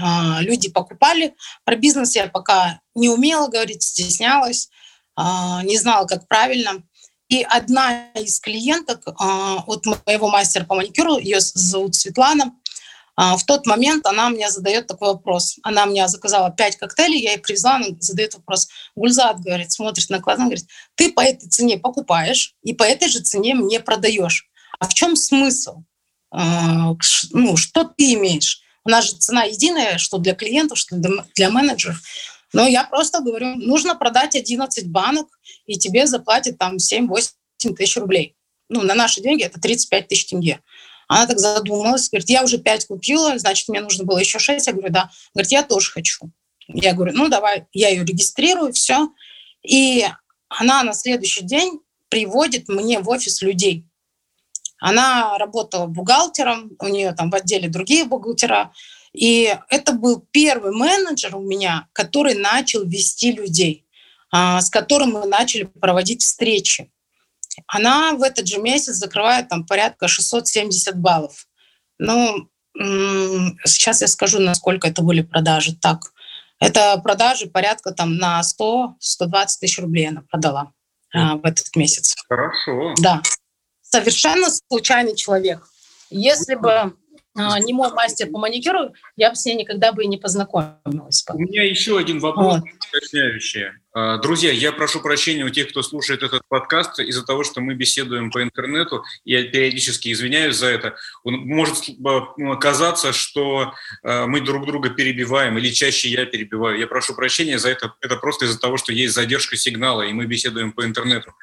[0.00, 1.34] А, люди покупали.
[1.64, 4.70] Про бизнес я пока не умела говорить, стеснялась,
[5.16, 6.82] а, не знала, как правильно.
[7.28, 12.52] И одна из клиенток а, от моего мастера по маникюру, ее зовут Светлана,
[13.20, 15.58] в тот момент она мне задает такой вопрос.
[15.62, 18.68] Она мне заказала пять коктейлей, я ей привезла, она задает вопрос.
[18.96, 23.20] Гульзат, говорит, смотрит на глаза, говорит, ты по этой цене покупаешь и по этой же
[23.20, 24.48] цене мне продаешь.
[24.78, 25.82] А в чем смысл?
[26.32, 28.62] Ну, что ты имеешь?
[28.84, 32.00] У нас же цена единая, что для клиентов, что для менеджеров.
[32.54, 35.26] Но я просто говорю, нужно продать 11 банок,
[35.66, 37.32] и тебе заплатят там 7-8
[37.76, 38.34] тысяч рублей.
[38.70, 40.60] Ну, на наши деньги это 35 тысяч тенге.
[41.10, 44.64] Она так задумалась, говорит, я уже 5 купила, значит, мне нужно было еще 6.
[44.64, 45.10] Я говорю, да.
[45.34, 46.30] Говорит, я тоже хочу.
[46.68, 49.08] Я говорю, ну, давай, я ее регистрирую, все.
[49.64, 50.06] И
[50.48, 51.80] она на следующий день
[52.10, 53.84] приводит мне в офис людей.
[54.78, 58.72] Она работала бухгалтером, у нее там в отделе другие бухгалтера.
[59.12, 63.84] И это был первый менеджер у меня, который начал вести людей,
[64.30, 66.88] а, с которым мы начали проводить встречи.
[67.66, 71.46] Она в этот же месяц закрывает там порядка 670 баллов.
[71.98, 75.76] Ну, сейчас я скажу, насколько это были продажи.
[75.76, 76.12] Так,
[76.60, 80.72] это продажи порядка там на 100-120 тысяч рублей она продала
[81.12, 82.16] а, в этот месяц.
[82.28, 82.94] Хорошо.
[83.00, 83.22] Да.
[83.82, 85.66] Совершенно случайный человек.
[86.10, 86.94] Если бы
[87.36, 91.24] а, не мой мастер по маникюру, я бы с ней никогда бы и не познакомилась.
[91.32, 92.64] У меня еще один вопрос вот.
[92.88, 93.66] уточняющий.
[93.92, 97.74] А, друзья, я прошу прощения у тех, кто слушает этот подкаст из-за того, что мы
[97.74, 99.04] беседуем по интернету.
[99.24, 100.94] Я периодически извиняюсь за это.
[101.24, 103.72] Может ну, казаться, что
[104.02, 106.78] а, мы друг друга перебиваем, или чаще я перебиваю.
[106.78, 107.94] Я прошу прощения за это.
[108.00, 111.34] Это просто из-за того, что есть задержка сигнала, и мы беседуем по интернету.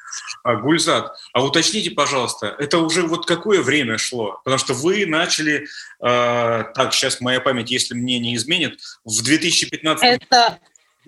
[0.44, 4.40] Гульзат, а уточните, пожалуйста, это уже вот какое время шло?
[4.44, 5.66] Потому что вы начали,
[6.00, 10.58] так, сейчас моя память, если мне не изменит, в 2015 это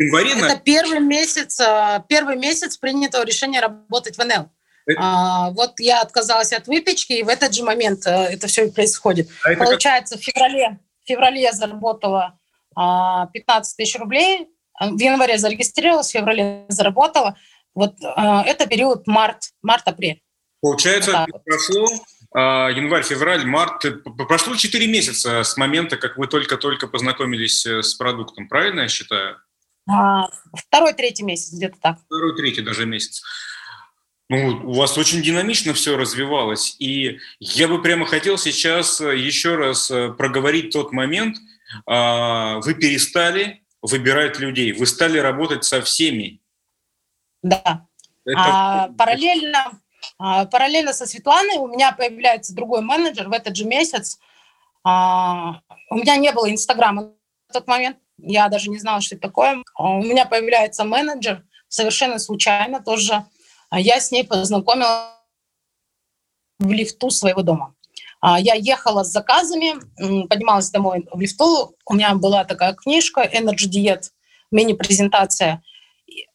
[0.05, 0.33] январе...
[0.33, 4.51] Это первый месяц, а, первый месяц принятого решения работать в НЛ.
[4.87, 5.01] Это...
[5.01, 8.71] А, вот я отказалась от выпечки, и в этот же момент а, это все и
[8.71, 9.29] происходит.
[9.45, 10.23] А Получается, как...
[10.23, 12.39] в феврале, в феврале я заработала
[12.75, 14.49] а, 15 тысяч рублей,
[14.81, 17.37] в январе зарегистрировалась, в феврале заработала.
[17.75, 20.23] Вот а, это период март, март-апрель.
[20.61, 21.87] Получается, вот прошло
[22.35, 23.85] а, январь, февраль, март.
[24.29, 29.37] Прошло 4 месяца с момента, как вы только-только познакомились э, с продуктом, правильно я считаю?
[29.89, 31.99] А, второй, третий месяц, где-то так.
[32.07, 33.23] Второй, третий даже месяц.
[34.29, 36.77] Ну, у вас очень динамично все развивалось.
[36.79, 41.37] И я бы прямо хотел сейчас э, еще раз э, проговорить тот момент.
[41.87, 46.41] А, вы перестали выбирать людей, вы стали работать со всеми.
[47.43, 47.87] Да.
[48.25, 48.39] Это...
[48.39, 49.81] А, параллельно,
[50.19, 54.19] а, параллельно со Светланой у меня появляется другой менеджер в этот же месяц.
[54.85, 57.15] А, у меня не было Инстаграма
[57.49, 57.99] в тот момент.
[58.23, 59.63] Я даже не знала, что это такое.
[59.75, 63.25] А у меня появляется менеджер совершенно случайно тоже.
[63.71, 65.15] А я с ней познакомилась
[66.59, 67.75] в лифту своего дома.
[68.21, 69.75] А я ехала с заказами,
[70.27, 71.75] поднималась домой в лифту.
[71.87, 74.11] У меня была такая книжка Energy Diet,
[74.51, 75.63] мини-презентация.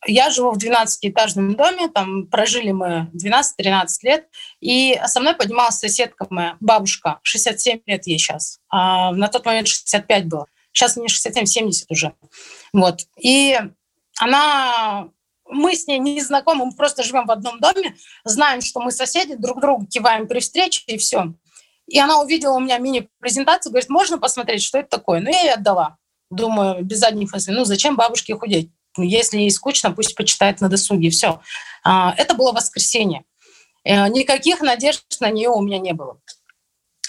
[0.08, 4.28] Я живу в 12-этажном доме, там прожили мы 12-13 лет,
[4.62, 9.68] и со мной поднималась соседка моя, бабушка, 67 лет ей сейчас, а на тот момент
[9.68, 10.48] 65 было.
[10.76, 12.14] Сейчас мне 67-70 уже.
[12.74, 13.02] Вот.
[13.18, 13.58] И
[14.20, 15.10] она
[15.48, 19.36] мы с ней не знакомы, мы просто живем в одном доме, знаем, что мы соседи,
[19.36, 21.34] друг другу киваем при встрече, и все.
[21.88, 25.22] И она увидела у меня мини-презентацию, говорит, можно посмотреть, что это такое?
[25.22, 25.98] Ну, я ей отдала.
[26.32, 28.72] Думаю, без задних мыслей, ну, зачем бабушке худеть?
[28.98, 31.42] Если ей скучно, пусть почитает на досуге, все.
[31.84, 33.24] А, это было воскресенье.
[33.84, 36.20] Э, никаких надежд на нее у меня не было.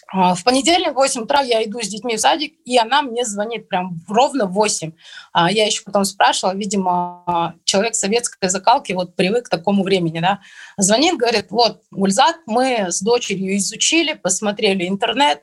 [0.09, 3.25] А, в понедельник в 8 утра я иду с детьми в садик, и она мне
[3.25, 4.93] звонит прям ровно в 8.
[5.33, 10.41] А, я еще потом спрашивала, видимо, человек советской закалки вот привык к такому времени, да.
[10.77, 15.43] Звонит, говорит, вот, Гульзат, мы с дочерью изучили, посмотрели интернет,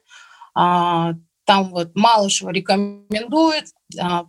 [0.56, 1.14] а,
[1.46, 3.66] там вот Малышева рекомендует,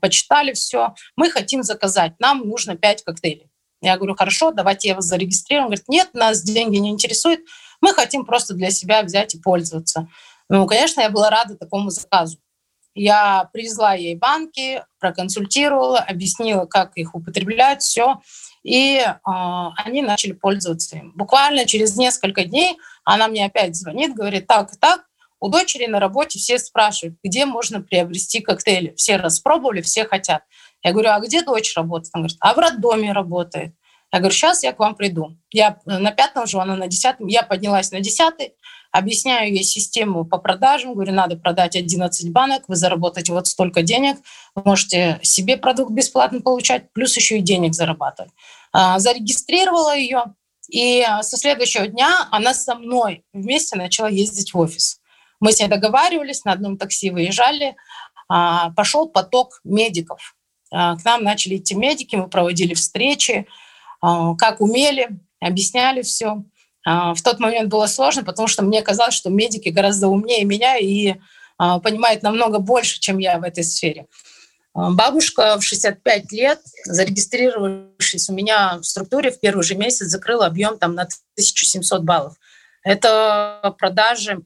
[0.00, 3.50] почитали все, мы хотим заказать, нам нужно 5 коктейлей.
[3.80, 5.66] Я говорю, хорошо, давайте я вас зарегистрирую.
[5.66, 7.40] Он говорит, нет, нас деньги не интересуют,
[7.84, 10.08] мы хотим просто для себя взять и пользоваться.
[10.48, 12.38] Ну, конечно, я была рада такому заказу.
[12.94, 18.22] Я привезла ей банки, проконсультировала, объяснила, как их употреблять, все.
[18.62, 21.12] И э, они начали пользоваться им.
[21.14, 25.04] Буквально через несколько дней она мне опять звонит, говорит, так и так,
[25.38, 28.94] у дочери на работе все спрашивают, где можно приобрести коктейли.
[28.96, 30.42] Все распробовали, все хотят.
[30.82, 32.14] Я говорю, а где дочь работает?
[32.14, 33.74] Она говорит, а в роддоме работает.
[34.14, 35.36] Я говорю, сейчас я к вам приду.
[35.50, 37.26] Я на пятом же, она на десятом.
[37.26, 38.52] Я поднялась на десятый,
[38.92, 40.94] объясняю ей систему по продажам.
[40.94, 44.18] Говорю, надо продать 11 банок, вы заработаете вот столько денег.
[44.54, 48.30] Можете себе продукт бесплатно получать, плюс еще и денег зарабатывать.
[48.72, 50.26] А, зарегистрировала ее,
[50.70, 55.00] и со следующего дня она со мной вместе начала ездить в офис.
[55.40, 57.74] Мы с ней договаривались, на одном такси выезжали.
[58.28, 60.36] А, пошел поток медиков.
[60.70, 63.48] А, к нам начали идти медики, мы проводили встречи.
[64.06, 65.08] А, как умели,
[65.40, 66.44] объясняли все.
[66.84, 70.76] А, в тот момент было сложно, потому что мне казалось, что медики гораздо умнее меня
[70.76, 71.14] и
[71.56, 74.06] понимает намного больше, чем я в этой сфере.
[74.74, 80.78] Бабушка в 65 лет, зарегистрировавшись у меня в структуре, в первый же месяц закрыла объем
[80.78, 82.34] там на 1700 баллов.
[82.82, 84.42] Это продажи,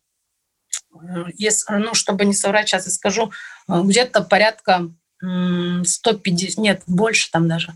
[1.34, 3.32] если, ну, чтобы не соврать, сейчас я скажу,
[3.66, 4.90] где-то порядка
[5.22, 7.72] 150, нет, больше там даже.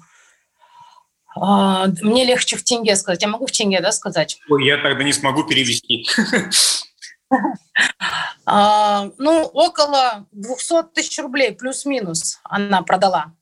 [1.35, 3.23] А, мне легче в тенге сказать.
[3.23, 4.39] Я могу в тенге, да, сказать?
[4.49, 6.07] Ой, я тогда не смогу перевести.
[8.45, 13.33] А, ну, около 200 тысяч рублей плюс-минус она продала,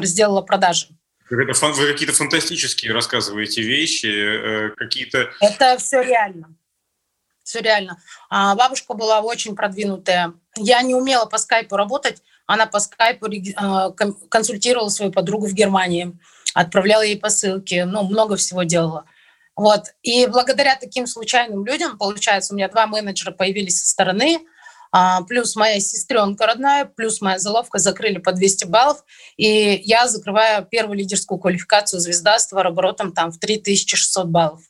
[0.00, 0.88] сделала продажи.
[1.30, 5.30] Это вы какие-то фантастические рассказываете вещи, э, какие-то...
[5.40, 6.56] Это все реально.
[7.42, 8.00] Все реально.
[8.28, 10.34] А бабушка была очень продвинутая.
[10.56, 12.22] Я не умела по скайпу работать.
[12.46, 13.26] Она по скайпу
[13.56, 16.16] а, консультировала свою подругу в Германии,
[16.56, 19.04] отправляла ей посылки, ну, много всего делала.
[19.54, 19.94] Вот.
[20.02, 24.40] И благодаря таким случайным людям, получается, у меня два менеджера появились со стороны,
[24.90, 29.04] а, плюс моя сестренка родная, плюс моя заловка закрыли по 200 баллов,
[29.36, 34.62] и я закрываю первую лидерскую квалификацию звезда с товарооборотом там в 3600 баллов.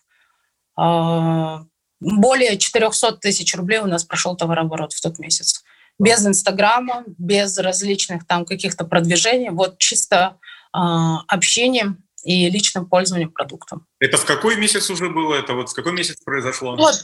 [0.76, 1.64] А,
[2.00, 5.62] более 400 тысяч рублей у нас прошел товарооборот в тот месяц.
[6.00, 10.38] Без Инстаграма, без различных там каких-то продвижений, вот чисто
[10.76, 13.86] общением и личным пользованием продуктом.
[14.00, 15.34] Это в какой месяц уже было?
[15.34, 16.76] Это вот в какой месяц произошло?
[16.76, 16.94] Вот,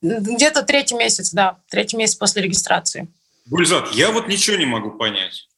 [0.00, 3.08] где-то третий месяц, да, третий месяц после регистрации.
[3.46, 5.48] Гульзат, я вот ничего не могу понять.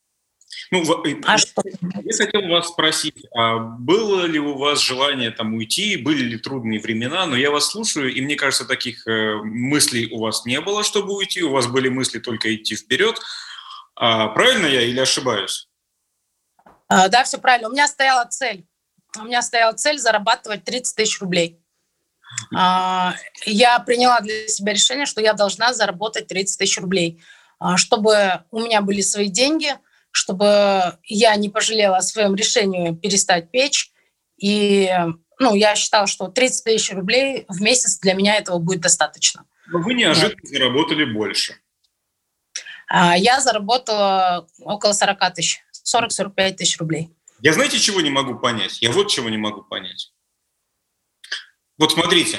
[0.72, 0.84] Ну,
[1.24, 1.62] а что?
[2.04, 6.80] Я хотел вас спросить, а было ли у вас желание там уйти, были ли трудные
[6.80, 10.84] времена, но я вас слушаю, и мне кажется, таких э, мыслей у вас не было,
[10.84, 13.20] чтобы уйти, у вас были мысли только идти вперед.
[13.96, 15.69] А, правильно я или ошибаюсь?
[16.90, 17.68] А, да, все правильно.
[17.68, 18.66] У меня стояла цель
[19.18, 21.60] у меня стояла цель зарабатывать 30 тысяч рублей.
[22.54, 23.14] А,
[23.44, 27.22] я приняла для себя решение, что я должна заработать 30 тысяч рублей,
[27.58, 29.74] а, чтобы у меня были свои деньги,
[30.12, 33.92] чтобы я не пожалела о своем решении перестать печь.
[34.38, 34.90] И
[35.38, 39.44] ну, я считала, что 30 тысяч рублей в месяц для меня этого будет достаточно.
[39.66, 41.56] Но вы неожиданно заработали больше.
[42.92, 47.10] Я заработала около 40 тысяч, 40-45 тысяч рублей.
[47.40, 48.82] Я знаете, чего не могу понять?
[48.82, 50.12] Я вот чего не могу понять.
[51.78, 52.38] Вот смотрите,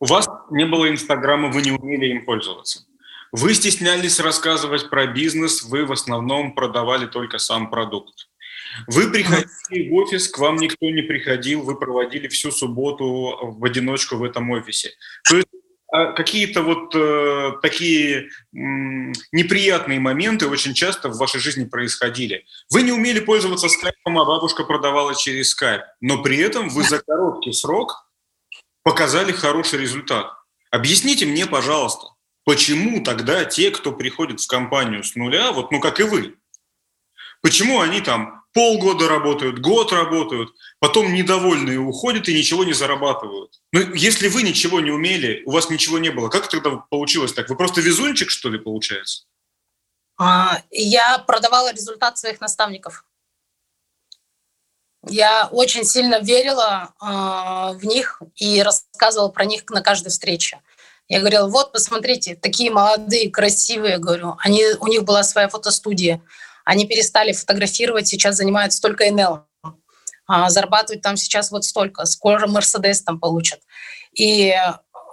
[0.00, 2.84] у вас не было Инстаграма, вы не умели им пользоваться.
[3.30, 8.28] Вы стеснялись рассказывать про бизнес, вы в основном продавали только сам продукт.
[8.86, 14.16] Вы приходили в офис, к вам никто не приходил, вы проводили всю субботу в одиночку
[14.16, 14.90] в этом офисе.
[15.28, 15.48] То есть
[15.90, 22.46] какие-то вот э, такие э, неприятные моменты очень часто в вашей жизни происходили.
[22.70, 27.00] Вы не умели пользоваться скайпом, а бабушка продавала через скайп, но при этом вы за
[27.00, 28.10] короткий срок
[28.82, 30.32] показали хороший результат.
[30.70, 32.08] Объясните мне, пожалуйста,
[32.44, 36.34] почему тогда те, кто приходит в компанию с нуля, вот ну как и вы,
[37.40, 40.54] почему они там полгода работают, год работают,
[40.84, 43.58] потом недовольные уходят и ничего не зарабатывают.
[43.72, 47.48] Ну, если вы ничего не умели, у вас ничего не было, как тогда получилось так?
[47.48, 49.24] Вы просто везунчик, что ли, получается?
[50.18, 53.06] А, я продавала результат своих наставников.
[55.08, 60.60] Я очень сильно верила э, в них и рассказывала про них на каждой встрече.
[61.08, 64.36] Я говорила, вот, посмотрите, такие молодые, красивые, говорю.
[64.38, 66.20] Они, у них была своя фотостудия.
[66.66, 69.46] Они перестали фотографировать, сейчас занимаются только НЛ.
[70.26, 73.60] А, зарабатывают там сейчас вот столько, скоро Мерседес там получат.
[74.14, 74.54] И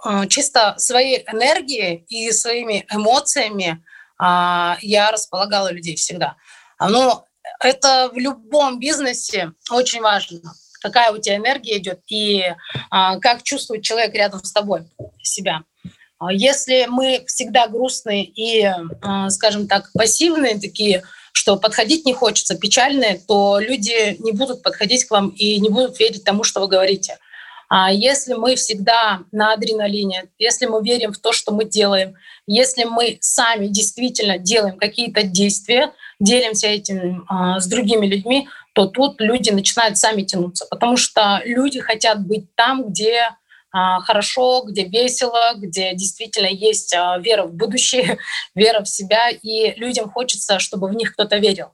[0.04, 3.84] а, чисто своей энергией и своими эмоциями
[4.18, 6.36] а, я располагала людей всегда.
[6.80, 7.26] Но
[7.60, 10.40] это в любом бизнесе очень важно,
[10.80, 12.44] какая у тебя энергия идет и
[12.90, 14.88] как чувствует человек рядом с тобой
[15.22, 15.62] себя.
[16.30, 18.68] Если мы всегда грустные и,
[19.28, 25.10] скажем так, пассивные такие, что подходить не хочется, печальные, то люди не будут подходить к
[25.10, 27.18] вам и не будут верить тому, что вы говорите.
[27.74, 32.16] А если мы всегда на адреналине, если мы верим в то, что мы делаем,
[32.46, 39.20] если мы сами действительно делаем какие-то действия, делимся этим а, с другими людьми, то тут
[39.22, 43.30] люди начинают сами тянуться, потому что люди хотят быть там, где
[43.72, 48.18] хорошо, где весело, где действительно есть а, вера в будущее,
[48.54, 51.72] вера в себя, и людям хочется, чтобы в них кто-то верил.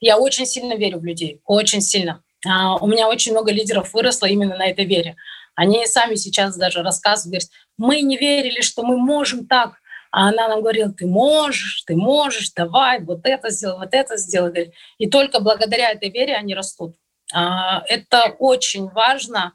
[0.00, 2.22] Я очень сильно верю в людей, очень сильно.
[2.46, 5.16] А, у меня очень много лидеров выросло именно на этой вере.
[5.54, 7.44] Они сами сейчас даже рассказывают,
[7.76, 9.74] мы не верили, что мы можем так.
[10.10, 14.72] А она нам говорила, ты можешь, ты можешь, давай, вот это сделай, вот это сделай.
[14.96, 16.94] И только благодаря этой вере они растут.
[17.32, 19.52] Это очень важно, а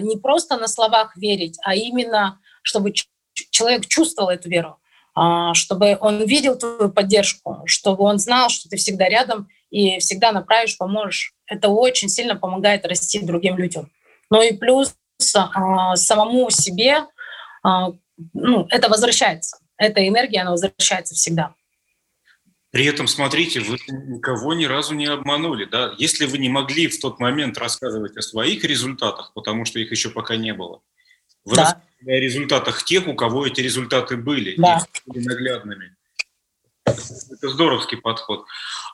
[0.00, 2.92] не просто на словах верить, а именно, чтобы
[3.50, 4.78] человек чувствовал эту веру.
[5.16, 10.32] а, чтобы он видел твою поддержку, чтобы он знал, что ты всегда рядом и всегда
[10.32, 11.34] направишь, поможешь.
[11.46, 13.92] Это очень сильно помогает расти другим людям.
[14.30, 14.94] Ну и плюс
[15.36, 17.04] а, самому себе
[18.32, 19.58] ну, это возвращается.
[19.76, 21.54] Эта энергия, она возвращается всегда.
[22.74, 25.64] При этом, смотрите, вы никого ни разу не обманули.
[25.64, 25.94] Да?
[25.96, 30.10] Если вы не могли в тот момент рассказывать о своих результатах, потому что их еще
[30.10, 30.82] пока не было,
[31.44, 31.62] вы да.
[31.62, 34.84] рассказывали о результатах тех, у кого эти результаты были, да.
[35.06, 35.94] и были наглядными.
[36.84, 38.44] Это здоровский подход.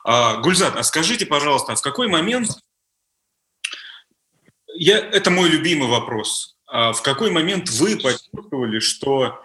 [0.03, 2.51] А, Гульзат, а скажите, пожалуйста, а в какой момент...
[4.75, 6.55] Я, это мой любимый вопрос.
[6.67, 9.43] А в какой момент вы почувствовали, что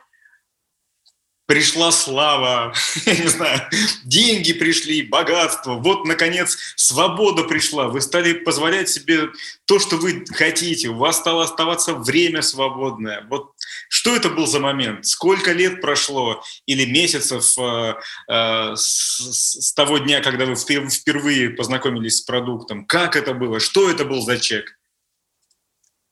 [1.47, 2.75] пришла слава,
[3.07, 3.63] я не знаю,
[4.05, 9.29] деньги пришли, богатство, вот, наконец, свобода пришла, вы стали позволять себе
[9.65, 13.27] то, что вы хотите, у вас стало оставаться время свободное.
[13.31, 13.53] Вот
[13.89, 15.07] что это был за момент?
[15.07, 17.95] Сколько лет прошло или месяцев э,
[18.29, 22.85] э, с, с того дня, когда вы впервые познакомились с продуктом?
[22.85, 23.61] Как это было?
[23.61, 24.76] Что это был за чек?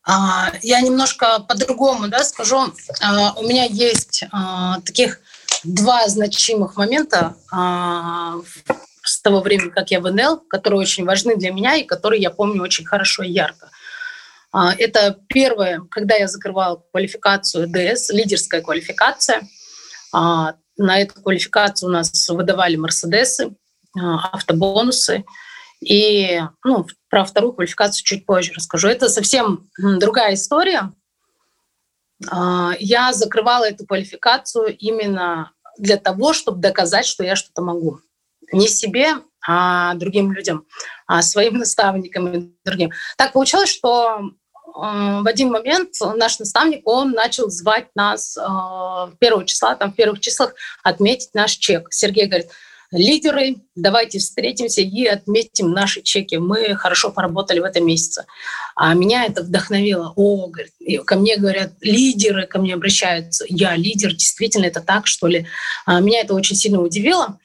[0.07, 2.73] А, я немножко по-другому да, скажу.
[3.01, 5.21] А, у меня есть а, таких
[5.65, 7.35] два значимых момента
[9.03, 12.31] с того времени, как я в НЛ, которые очень важны для меня и которые я
[12.31, 13.71] помню очень хорошо и ярко.
[14.53, 19.49] Это первое, когда я закрывала квалификацию ДС, лидерская квалификация.
[20.13, 23.55] На эту квалификацию у нас выдавали Мерседесы,
[23.95, 25.25] автобонусы–
[25.81, 28.89] и ну, про вторую квалификацию чуть позже расскажу.
[28.89, 30.93] Это совсем другая история.
[32.31, 38.01] А, я закрывала эту квалификацию именно для того, чтобы доказать, что я что-то могу.
[38.53, 39.15] Не себе,
[39.47, 40.67] а другим людям,
[41.07, 42.91] а своим наставникам и другим.
[43.17, 44.31] Так получилось, что
[44.75, 48.41] в один момент наш наставник, он начал звать нас э,
[49.21, 51.93] первого числа, там в первых числах отметить наш чек.
[51.93, 52.51] Сергей говорит,
[52.95, 56.37] лидеры, давайте встретимся и отметим наши чеки.
[56.37, 58.25] Мы хорошо поработали в этом месяце.
[58.77, 60.13] А меня это вдохновило.
[60.17, 60.73] О, говорит,
[61.05, 63.45] ко мне говорят, лидеры ко мне обращаются.
[63.49, 65.47] Я лидер, действительно это так, что ли?
[65.87, 67.39] А меня это очень сильно удивило,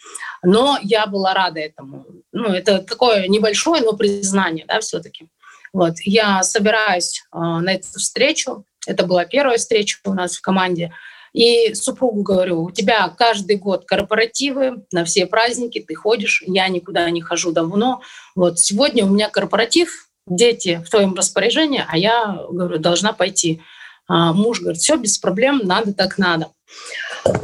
[0.44, 2.06] но я была рада этому.
[2.32, 5.28] Ну, это такое небольшое, но признание, да, все-таки.
[5.74, 8.66] Вот, я собираюсь э, на эту встречу.
[8.88, 10.92] Это была первая встреча у нас в команде.
[11.34, 17.10] И супругу говорю, у тебя каждый год корпоративы, на все праздники ты ходишь, я никуда
[17.10, 18.02] не хожу давно.
[18.36, 23.62] Вот сегодня у меня корпоратив, дети в твоем распоряжении, а я, говорю, должна пойти.
[24.08, 26.52] А муж говорит, все, без проблем, надо так надо.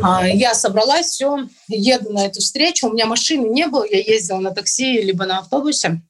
[0.02, 2.88] А я собралась, все, еду на эту встречу.
[2.88, 6.02] У меня машины не было, я ездила на такси либо на автобусе.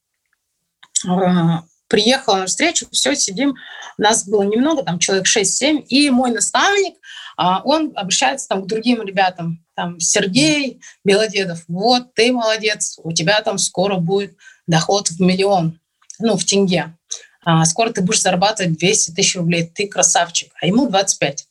[1.08, 3.56] А, приехала на встречу, все, сидим.
[3.98, 5.86] Нас было немного, там человек 6-7.
[5.88, 6.96] И мой наставник,
[7.38, 13.58] он обращается там к другим ребятам, там, Сергей Белодедов, вот, ты молодец, у тебя там
[13.58, 14.36] скоро будет
[14.68, 15.80] доход в миллион,
[16.20, 16.96] ну, в тенге.
[17.44, 21.48] А, скоро ты будешь зарабатывать 200 тысяч рублей, ты красавчик, а ему 25.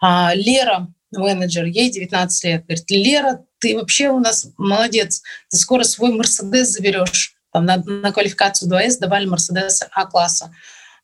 [0.00, 5.82] А, Лера, менеджер, ей 19 лет, говорит, Лера, ты вообще у нас молодец, ты скоро
[5.84, 7.34] свой Мерседес заберешь.
[7.52, 10.54] Там на, на квалификацию 2С давали Мерседес А-класса.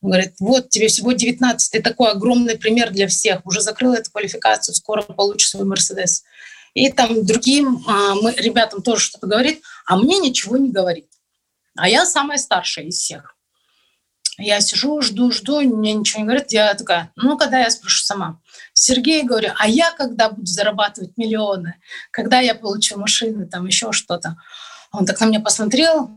[0.07, 4.75] Говорит, вот тебе всего 19, ты такой огромный пример для всех, уже закрыл эту квалификацию,
[4.75, 6.25] скоро получишь свой Мерседес.
[6.75, 11.09] И там другим а, мы, ребятам тоже что-то говорит, а мне ничего не говорит.
[11.77, 13.37] А я самая старшая из всех.
[14.39, 16.53] Я сижу, жду, жду, мне ничего не говорит.
[16.53, 18.41] Я такая, ну, когда я спрошу сама.
[18.75, 21.77] Сергей, говорю, а я когда буду зарабатывать миллионы?
[22.11, 24.37] Когда я получу машины, там еще что-то?
[24.93, 26.11] Он так на меня посмотрел,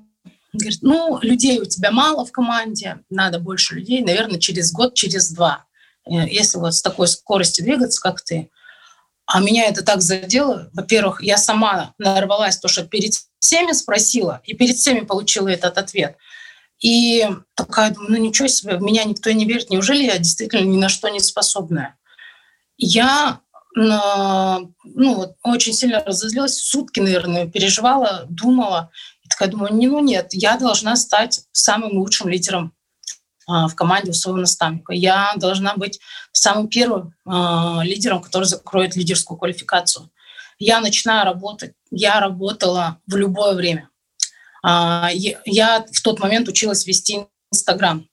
[0.60, 5.32] Говорит, ну, людей у тебя мало в команде, надо больше людей, наверное, через год, через
[5.32, 5.66] два.
[6.06, 8.50] Э, если вот с такой скоростью двигаться, как ты.
[9.26, 10.70] А меня это так задело.
[10.74, 16.18] Во-первых, я сама нарвалась, то, что перед всеми спросила, и перед всеми получила этот ответ.
[16.82, 19.70] И такая, думаю, ну ничего себе, в меня никто не верит.
[19.70, 21.98] Неужели я действительно ни на что не способная?
[22.78, 23.42] Я
[23.76, 28.92] ну, вот, очень сильно разозлилась, сутки, наверное, переживала, думала
[29.30, 32.74] такая думаю, не, ну нет, я должна стать самым лучшим лидером
[33.50, 34.94] а, в команде у своего наставника.
[34.94, 36.00] Я должна быть
[36.32, 40.12] самым первым а, лидером, который закроет лидерскую квалификацию.
[40.60, 41.74] Я начинаю работать.
[41.90, 43.90] Я работала в любое время.
[44.62, 48.08] А, я в тот момент училась вести Инстаграм.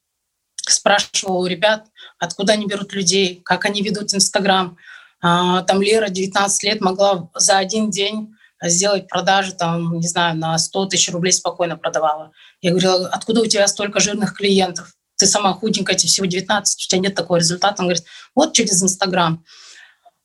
[0.56, 1.86] Спрашивала у ребят,
[2.18, 4.76] откуда они берут людей, как они ведут Инстаграм.
[5.20, 10.86] Там Лера 19 лет могла за один день сделать продажи, там, не знаю, на 100
[10.86, 12.32] тысяч рублей спокойно продавала.
[12.60, 14.94] Я говорила, откуда у тебя столько жирных клиентов?
[15.16, 17.80] Ты сама худенькая, тебе всего 19, у тебя нет такого результата.
[17.80, 18.04] Он говорит,
[18.34, 19.44] вот через Инстаграм.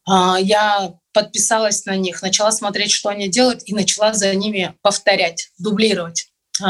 [0.07, 6.27] Я подписалась на них, начала смотреть, что они делают, и начала за ними повторять, дублировать.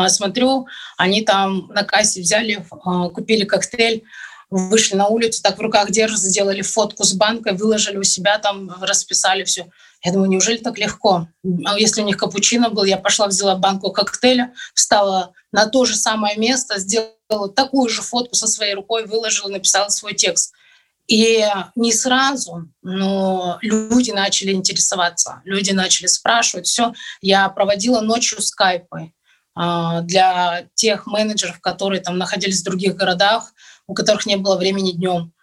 [0.07, 2.65] Смотрю, они там на кассе взяли,
[3.13, 4.03] купили коктейль,
[4.51, 8.69] вышли на улицу, так в руках держат, сделали фотку с банкой, выложили у себя, там
[8.81, 9.67] расписали все.
[10.03, 11.27] Я думаю, неужели так легко?
[11.65, 15.95] А если у них капучино был, я пошла, взяла банку коктейля, встала на то же
[15.95, 20.53] самое место, сделала такую же фотку со своей рукой, выложила, написала свой текст.
[21.07, 21.45] И
[21.75, 26.67] не сразу, но люди начали интересоваться, люди начали спрашивать.
[26.67, 29.11] Все, я проводила ночью скайпы
[29.53, 33.53] а, для тех менеджеров, которые там находились в других городах,
[33.91, 35.33] у которых не было времени днем.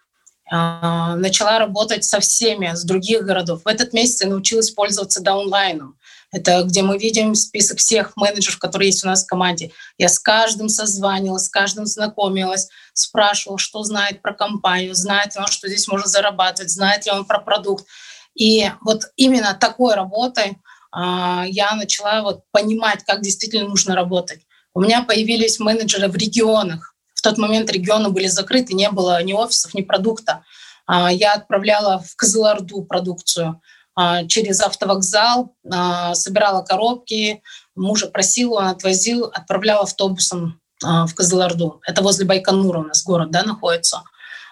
[0.51, 3.61] А, начала работать со всеми с других городов.
[3.63, 5.99] В этот месяц я научилась пользоваться даунлайном.
[6.31, 9.71] Это где мы видим список всех менеджеров, которые есть у нас в команде.
[9.99, 15.47] Я с каждым созванивалась, с каждым знакомилась, спрашивала, что знает про компанию, знает ли он,
[15.47, 17.85] что здесь можно зарабатывать, знает ли он про продукт.
[18.33, 20.57] И вот именно такой работой
[20.91, 24.41] а, я начала вот понимать, как действительно нужно работать.
[24.73, 26.88] У меня появились менеджеры в регионах,
[27.19, 30.45] в тот момент регионы были закрыты, не было ни офисов, ни продукта.
[30.87, 33.61] А, я отправляла в Кызылорду продукцию
[33.93, 37.43] а, через автовокзал, а, собирала коробки,
[37.75, 41.81] мужа просил, он отвозил, отправляла автобусом в Кызылорду.
[41.85, 44.01] Это возле Байконура у нас город да, находится.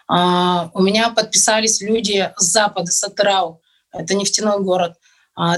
[0.09, 3.61] У меня подписались люди с запада, с Атырау.
[3.93, 4.95] Это нефтяной город.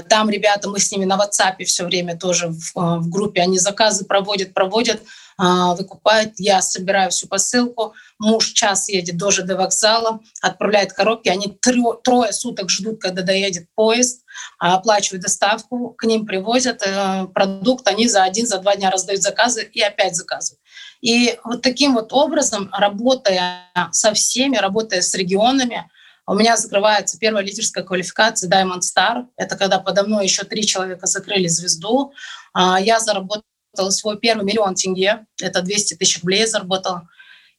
[0.08, 4.04] Там ребята, мы с ними на WhatsApp все время тоже в, в группе, они заказы
[4.04, 5.02] проводят, проводят.
[5.42, 11.58] А, выкупает, я собираю всю посылку, муж час едет до ЖД вокзала, отправляет коробки, они
[12.02, 14.22] трое суток ждут, когда доедет поезд,
[14.58, 19.22] а, оплачивают доставку, к ним привозят э, продукт, они за один, за два дня раздают
[19.22, 20.60] заказы и опять заказывают.
[21.00, 25.90] И вот таким вот образом, работая со всеми, работая с регионами,
[26.26, 29.24] у меня закрывается первая лидерская квалификация Diamond Star.
[29.38, 32.12] Это когда подо мной еще три человека закрыли звезду.
[32.52, 33.42] А, я заработала
[33.74, 37.08] свой первый миллион тенге, это 200 тысяч рублей заработала.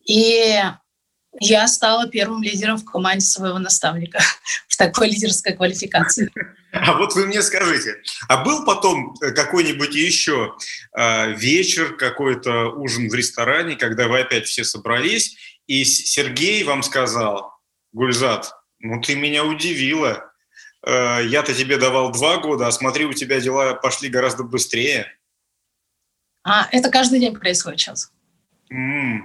[0.06, 0.62] И
[1.40, 4.20] я стала первым лидером в команде своего наставника
[4.68, 6.32] в такой лидерской квалификации.
[6.74, 10.56] А вот вы мне скажите, а был потом какой-нибудь еще
[10.98, 15.38] э, вечер, какой-то ужин в ресторане, когда вы опять все собрались,
[15.68, 17.54] и Сергей вам сказал,
[17.92, 20.32] Гульзат, ну ты меня удивила,
[20.86, 25.08] э, я-то тебе давал два года, а смотри, у тебя дела пошли гораздо быстрее.
[26.44, 28.12] А, это каждый день происходит сейчас.
[28.74, 29.20] Mm.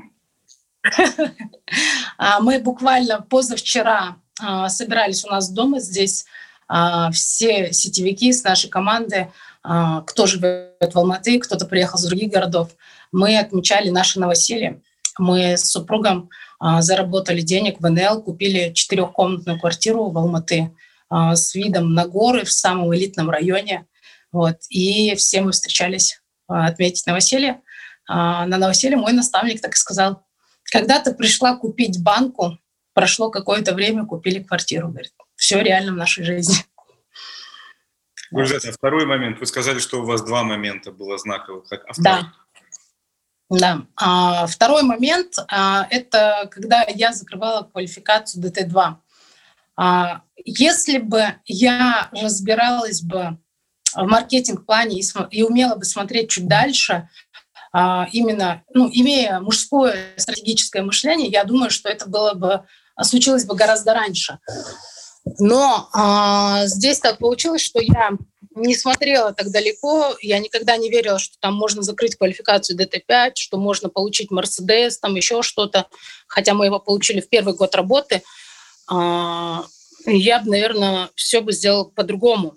[2.40, 6.26] Мы буквально позавчера а, собирались у нас дома здесь
[6.68, 12.30] а, все сетевики с нашей команды, а, кто живет в Алматы, кто-то приехал с других
[12.30, 12.70] городов.
[13.12, 14.82] Мы отмечали наше новоселье.
[15.18, 16.28] Мы с супругом
[16.60, 20.74] заработали денег в НЛ, купили четырехкомнатную квартиру в Алматы
[21.10, 23.86] с видом на горы в самом элитном районе.
[24.30, 24.56] Вот.
[24.68, 27.62] И все мы встречались а, отметить новоселье.
[28.09, 30.24] А, на новоселье мой наставник так и сказал,
[30.64, 32.59] когда ты пришла купить банку,
[32.92, 34.88] прошло какое-то время, купили квартиру.
[34.88, 36.57] Говорит, все реально в нашей жизни.
[38.30, 39.38] Гульзат, а второй момент.
[39.38, 41.70] Вы сказали, что у вас два момента было знаковых.
[41.70, 42.32] А да.
[43.49, 43.82] Да.
[43.94, 48.97] А, второй момент а,– это когда я закрывала квалификацию ДТ-2.
[49.76, 53.38] А, если бы я разбиралась бы
[53.95, 57.09] в маркетинг-плане и, и умела бы смотреть чуть дальше,
[57.72, 62.64] а, именно, ну, имея мужское стратегическое мышление, я думаю, что это было бы,
[63.03, 64.39] случилось бы гораздо раньше.
[65.39, 68.12] Но а, здесь так получилось, что я
[68.55, 73.59] не смотрела так далеко, я никогда не верила, что там можно закрыть квалификацию ДТ-5, что
[73.59, 75.87] можно получить Мерседес, там еще что-то,
[76.26, 78.22] хотя мы его получили в первый год работы.
[78.89, 79.64] А,
[80.07, 82.57] я бы, наверное, все бы сделала по-другому.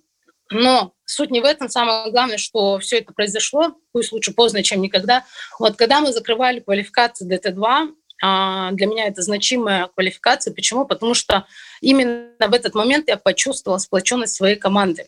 [0.52, 1.70] Но суть не в этом.
[1.70, 5.26] Самое главное, что все это произошло, пусть лучше поздно, чем никогда.
[5.60, 10.54] Вот когда мы закрывали квалификацию ДТ-2, а, для меня это значимая квалификация.
[10.54, 10.86] Почему?
[10.86, 11.46] Потому что
[11.82, 15.08] именно в этот момент я почувствовала сплоченность своей команды.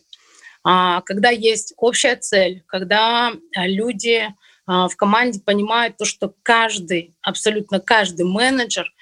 [0.64, 4.32] А, когда есть общая цель, когда люди
[4.66, 8.92] а, в команде понимают то, что каждый, абсолютно каждый менеджер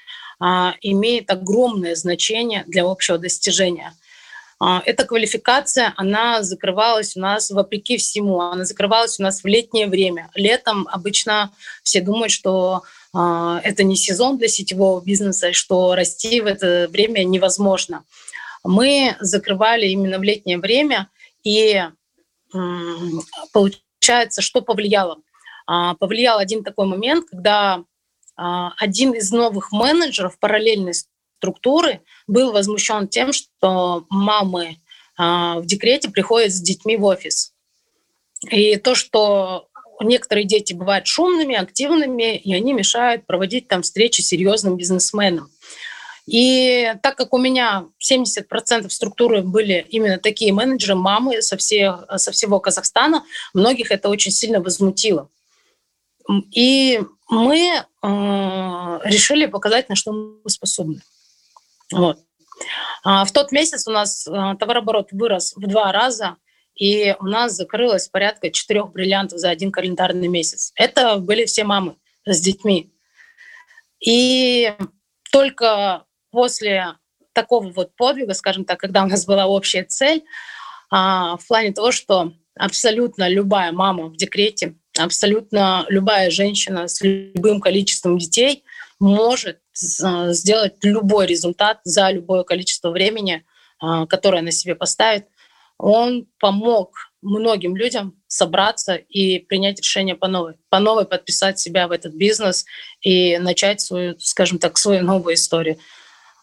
[0.81, 3.93] имеет огромное значение для общего достижения.
[4.63, 9.87] А, эта квалификация, она закрывалась у нас вопреки всему, она закрывалась у нас в летнее
[9.87, 10.31] время.
[10.35, 11.51] Летом обычно
[11.83, 12.83] все думают, что
[13.15, 18.05] а, это не сезон для сетевого бизнеса, что расти в это время невозможно.
[18.63, 21.09] Мы закрывали именно в летнее время,
[21.43, 21.83] и
[23.53, 25.21] получается, что повлияло?
[25.67, 27.83] А, повлиял один такой момент, когда
[28.37, 31.07] один из новых менеджеров параллельно с
[31.41, 34.77] структуры был возмущен тем, что мамы
[35.19, 37.53] в декрете приходят с детьми в офис.
[38.51, 39.69] И то, что
[40.03, 45.51] некоторые дети бывают шумными, активными, и они мешают проводить там встречи с серьезным бизнесменом.
[46.27, 52.31] И так как у меня 70% структуры были именно такие менеджеры, мамы со, всех, со
[52.31, 55.29] всего Казахстана, многих это очень сильно возмутило.
[56.53, 61.03] И мы э, решили показать, на что мы способны.
[61.93, 62.19] Вот.
[63.03, 66.37] А в тот месяц у нас э, товарооборот вырос в два раза,
[66.75, 70.73] и у нас закрылось порядка четырех бриллиантов за один календарный месяц.
[70.77, 72.93] Это были все мамы с детьми.
[74.05, 74.75] И
[75.33, 76.95] только после
[77.33, 80.25] такого вот подвига, скажем так, когда у нас была общая цель,
[80.91, 87.61] а, в плане того, что абсолютно любая мама в декрете, абсолютно любая женщина с любым
[87.61, 88.65] количеством детей
[89.01, 89.59] может
[90.03, 93.45] а, сделать любой результат за любое количество времени,
[93.81, 95.27] а, которое она себе поставит.
[95.79, 96.93] Он помог
[97.23, 102.67] многим людям собраться и принять решение по новой, по новой подписать себя в этот бизнес
[103.01, 105.79] и начать свою, скажем так, свою новую историю.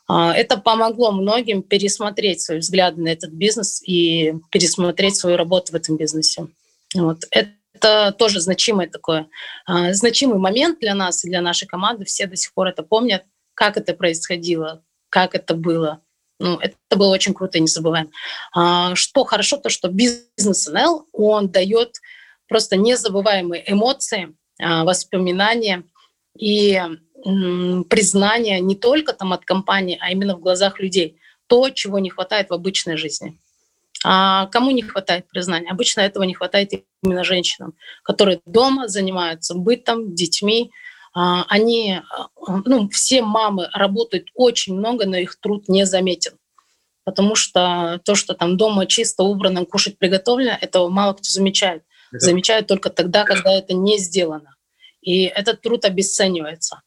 [0.08, 5.76] А, это помогло многим пересмотреть свои взгляды на этот бизнес и пересмотреть свою работу в
[5.76, 6.48] этом бизнесе.
[6.96, 7.24] Вот.
[7.32, 7.52] Это
[8.18, 9.28] тоже значимый такой,
[9.66, 12.06] а, значимый момент для нас и для нашей команды.
[12.06, 13.24] Все до сих пор это помнят,
[13.54, 16.02] как это происходило, как это было.
[16.40, 18.12] Ну, это было очень круто не забываем.
[18.54, 21.96] А, что хорошо, то что бизнес НЛ, он дает
[22.48, 25.84] просто незабываемые эмоции, воспоминания
[26.36, 26.82] и
[27.24, 31.20] признание не только там от компании, а именно в глазах людей.
[31.48, 33.38] То, чего не хватает в обычной жизни.
[34.06, 35.72] А кому не хватает признания?
[35.72, 36.72] Обычно этого не хватает
[37.04, 37.74] именно женщинам,
[38.04, 40.72] которые дома занимаются бытом, детьми.
[41.14, 42.02] А, они,
[42.66, 46.34] ну, все мамы работают очень много, но их труд не заметен.
[47.04, 51.84] Потому что то, что там дома чисто, убрано, кушать приготовлено, этого мало кто замечает.
[52.12, 54.56] Замечают только тогда, когда это не сделано.
[55.02, 56.82] И этот труд обесценивается.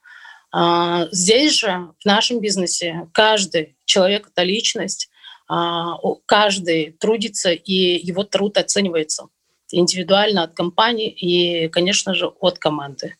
[0.52, 5.09] А, здесь же, в нашем бизнесе, каждый человек— это личность, а,
[6.26, 9.28] каждый трудится, и его труд оценивается
[9.72, 13.16] индивидуально от компании и, конечно же, от команды.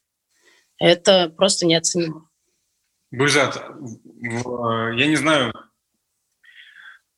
[0.79, 2.29] Это просто неоценимо.
[3.13, 3.57] Гульзат,
[4.23, 5.53] я не знаю,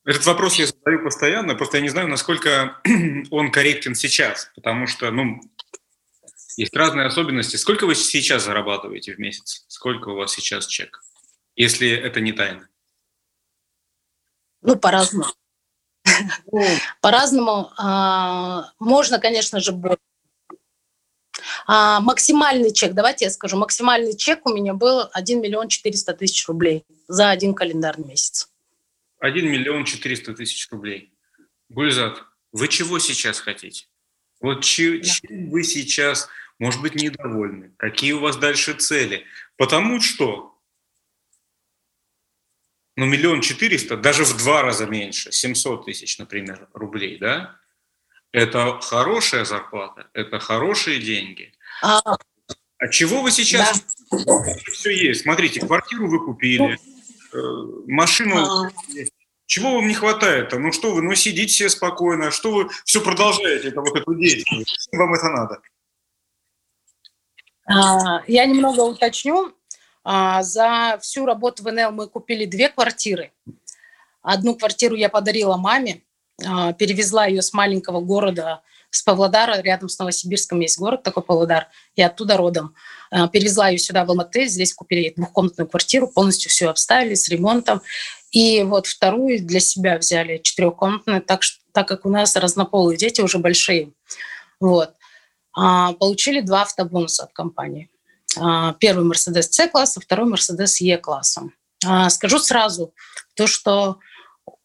[0.05, 2.81] этот вопрос я задаю постоянно, просто я не знаю, насколько
[3.31, 5.41] он корректен сейчас, потому что, ну,
[6.57, 7.57] есть разные особенности.
[7.57, 9.65] Сколько вы сейчас зарабатываете в месяц?
[9.69, 11.03] Сколько у вас сейчас чек?
[11.55, 12.69] Если это не тайна.
[14.63, 15.27] Ну, по-разному.
[16.51, 16.65] Ну.
[17.01, 17.71] По-разному.
[17.79, 19.99] А, можно, конечно же, больше.
[21.67, 26.47] А, максимальный чек, давайте я скажу, максимальный чек у меня был 1 миллион 400 тысяч
[26.49, 28.49] рублей за один календарный месяц.
[29.21, 31.13] 1 миллион 400 тысяч рублей.
[31.69, 33.87] Гульзат, вы чего сейчас хотите?
[34.41, 35.01] Вот чем
[35.51, 36.29] вы сейчас
[36.63, 39.25] может быть, недовольны, какие у вас дальше цели.
[39.57, 40.52] Потому что
[42.97, 47.57] ну, миллион четыреста, даже в два раза меньше, 700 тысяч, например, рублей, да,
[48.33, 51.53] это хорошая зарплата, это хорошие деньги.
[51.83, 52.01] А,
[52.79, 54.19] а чего вы сейчас да.
[54.73, 55.23] все есть?
[55.23, 56.79] Смотрите, квартиру вы купили,
[57.33, 57.39] э,
[57.87, 58.71] машину а.
[59.53, 60.59] Чего вам не хватает-то?
[60.59, 64.89] Ну что вы, ну сидите все спокойно, что вы все продолжаете, это вот эту деятельность?
[64.93, 65.61] Вам это надо?
[67.67, 69.53] А, я немного уточню.
[70.05, 73.33] А, за всю работу в НЛ мы купили две квартиры.
[74.23, 76.03] Одну квартиру я подарила маме,
[76.45, 81.69] а, перевезла ее с маленького города, с Павлодара, рядом с Новосибирском есть город такой Павлодар,
[81.95, 82.75] и оттуда родом.
[83.33, 87.81] Перевезла ее сюда в Алматы, здесь купили двухкомнатную квартиру, полностью все обставили с ремонтом.
[88.33, 91.41] И вот вторую для себя взяли четырехкомнатную, так,
[91.73, 93.93] так как у нас разнополые дети уже большие.
[94.61, 94.93] Вот.
[95.55, 97.91] А, получили два автобонуса от компании.
[98.39, 101.51] А, первый Mercedes C-класса, второй Mercedes E-класса.
[101.85, 102.95] А, скажу сразу,
[103.35, 103.99] то, что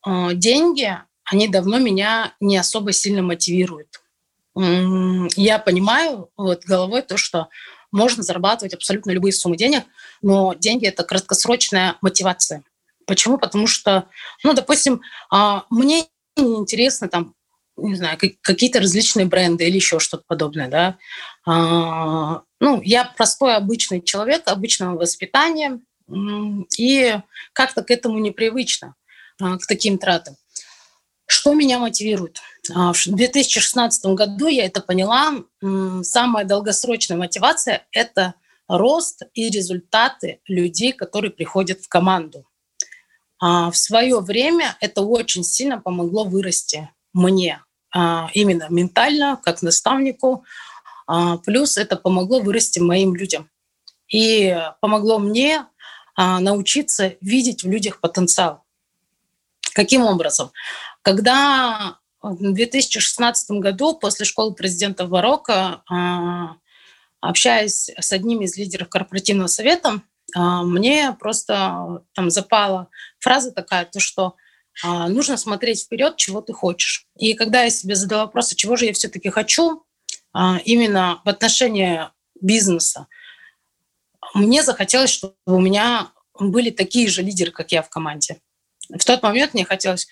[0.06, 4.02] деньги, они давно меня не особо сильно мотивируют.
[4.56, 7.50] Я понимаю вот головой то, что
[7.92, 9.84] можно зарабатывать абсолютно любые суммы денег,
[10.22, 12.64] но деньги– это краткосрочная мотивация.
[13.06, 13.38] Почему?
[13.38, 14.08] Потому что,
[14.44, 15.02] ну, допустим,
[15.70, 16.06] мне
[16.36, 17.34] интересно там
[17.80, 20.98] не знаю, какие-то различные бренды или еще что-то подобное, да.
[22.60, 25.80] А, ну, я простой обычный человек, обычного воспитания,
[26.78, 27.16] и
[27.54, 28.96] как-то к этому непривычно,
[29.42, 30.36] а, к таким тратам.
[31.26, 32.40] Что меня мотивирует?
[32.74, 35.34] А, в 2016 году я это поняла.
[36.04, 38.36] Самая долгосрочная мотивация– это
[38.70, 42.46] рост и результаты людей, которые приходят в команду.
[43.40, 47.62] в свое время это очень сильно помогло вырасти мне
[48.34, 50.44] именно ментально, как наставнику.
[51.46, 53.50] Плюс это помогло вырасти моим людям.
[54.12, 55.66] И помогло мне
[56.18, 58.64] научиться видеть в людях потенциал.
[59.74, 60.52] Каким образом?
[61.04, 66.56] Когда в 2016 году после школы президента в Марокко, а,
[67.22, 70.02] общаясь с одним из лидеров корпоративного совета,
[70.36, 72.90] а, мне просто там запала
[73.20, 74.36] фраза такая, то что
[74.84, 77.06] а, нужно смотреть вперед, чего ты хочешь.
[77.18, 79.84] И когда я себе задала вопрос, чего же я все-таки хочу,
[80.66, 82.02] именно в отношении
[82.40, 83.08] бизнеса,
[84.34, 88.42] мне захотелось, чтобы у меня были такие же лидеры, как я в команде.
[88.90, 90.08] В тот момент мне хотелось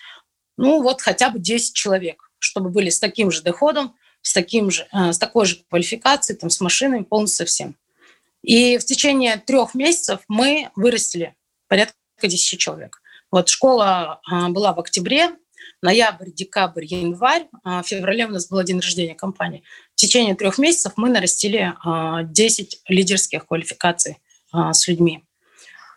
[0.56, 4.86] ну вот хотя бы 10 человек, чтобы были с таким же доходом, с, таким же,
[4.92, 7.76] э, с такой же квалификацией, там, с машинами, полностью всем.
[8.42, 11.34] И в течение трех месяцев мы вырастили
[11.68, 13.02] порядка 10 человек.
[13.30, 15.30] Вот школа э, была в октябре,
[15.82, 19.62] ноябрь, декабрь, январь, а в феврале у нас был день рождения компании.
[19.96, 21.74] В течение трех месяцев мы нарастили
[22.22, 24.18] 10 э, лидерских квалификаций
[24.52, 25.24] с людьми.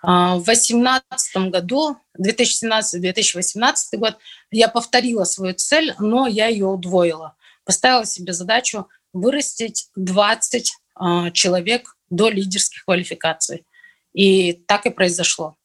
[0.02, 4.18] А, в 2018 году, 2017-2018 год,
[4.52, 7.36] я повторила свою цель, но я ее удвоила.
[7.66, 13.66] Поставила себе задачу вырастить 20 а, человек до лидерских квалификаций.
[14.14, 15.58] И так и произошло.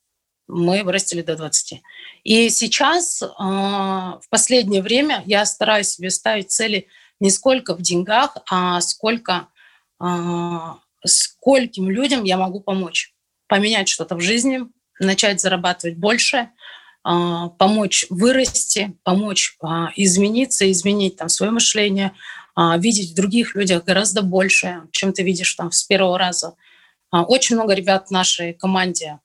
[0.47, 1.81] Мы вырастили до 20.
[2.23, 6.87] И сейчас, а, в последнее время, я стараюсь себе ставить цели
[7.19, 9.47] не сколько в деньгах, а сколько
[11.05, 13.13] скольким людям я могу помочь
[13.47, 14.61] поменять что-то в жизни,
[14.99, 16.49] начать зарабатывать больше,
[17.03, 22.13] а, помочь вырасти, помочь а, измениться, изменить там свое мышление,
[22.55, 26.55] а, видеть в других людях гораздо больше, чем ты видишь там с первого раза.
[27.11, 29.19] Очень много ребят в нашей команде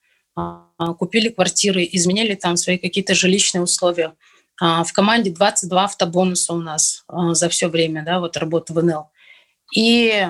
[0.98, 4.12] купили квартиры, изменили там свои какие-то жилищные условия.
[4.60, 9.10] В команде 22 автобонуса у нас за все время да, вот работы в НЛ.
[9.74, 10.28] И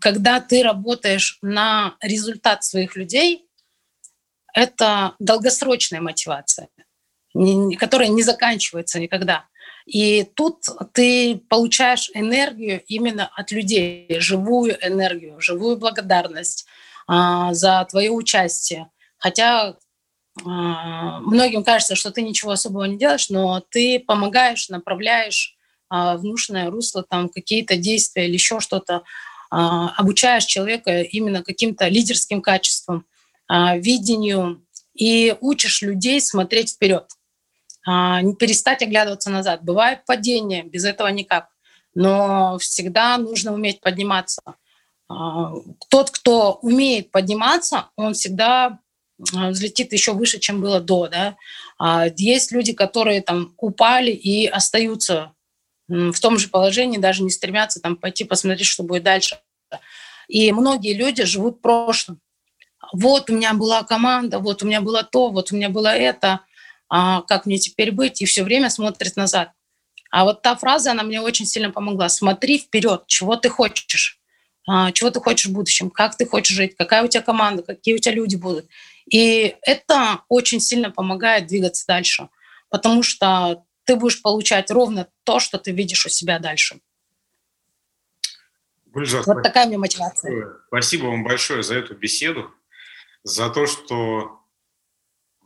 [0.00, 3.46] когда ты работаешь на результат своих людей,
[4.54, 6.68] это долгосрочная мотивация,
[7.78, 9.46] которая не заканчивается никогда.
[9.86, 16.66] И тут ты получаешь энергию именно от людей, живую энергию, живую благодарность
[17.06, 18.90] а, за твое участие.
[19.16, 19.76] Хотя а,
[20.44, 25.56] многим кажется, что ты ничего особого не делаешь, но ты помогаешь, направляешь
[25.88, 29.02] а, в нужное русло там какие-то действия или еще что-то.
[29.50, 33.06] А, обучаешь человека именно каким-то лидерским качествам,
[33.48, 34.64] а, видению
[34.94, 37.06] и учишь людей смотреть вперед,
[37.86, 39.62] а, не перестать оглядываться назад.
[39.62, 41.48] Бывает падение, без этого никак,
[41.94, 44.42] но всегда нужно уметь подниматься.
[45.08, 48.80] Тот, кто умеет подниматься, он всегда
[49.18, 51.08] взлетит еще выше, чем было до.
[51.08, 51.36] Да?
[52.16, 55.32] Есть люди, которые там упали и остаются
[55.88, 59.38] в том же положении, даже не стремятся там пойти посмотреть, что будет дальше.
[60.28, 62.20] И многие люди живут прошлым.
[62.92, 66.40] Вот у меня была команда, вот у меня было то, вот у меня было это,
[66.88, 68.22] а как мне теперь быть?
[68.22, 69.52] И все время смотрит назад.
[70.10, 72.08] А вот та фраза, она мне очень сильно помогла.
[72.08, 74.20] Смотри вперед, чего ты хочешь,
[74.68, 77.94] а, чего ты хочешь в будущем, как ты хочешь жить, какая у тебя команда, какие
[77.94, 78.66] у тебя люди будут.
[79.10, 82.28] И это очень сильно помогает двигаться дальше,
[82.68, 86.80] потому что ты будешь получать ровно то, что ты видишь у себя дальше.
[88.86, 90.56] Гульжа, вот такая мне мотивация.
[90.68, 92.52] Спасибо вам большое за эту беседу,
[93.22, 94.40] за то, что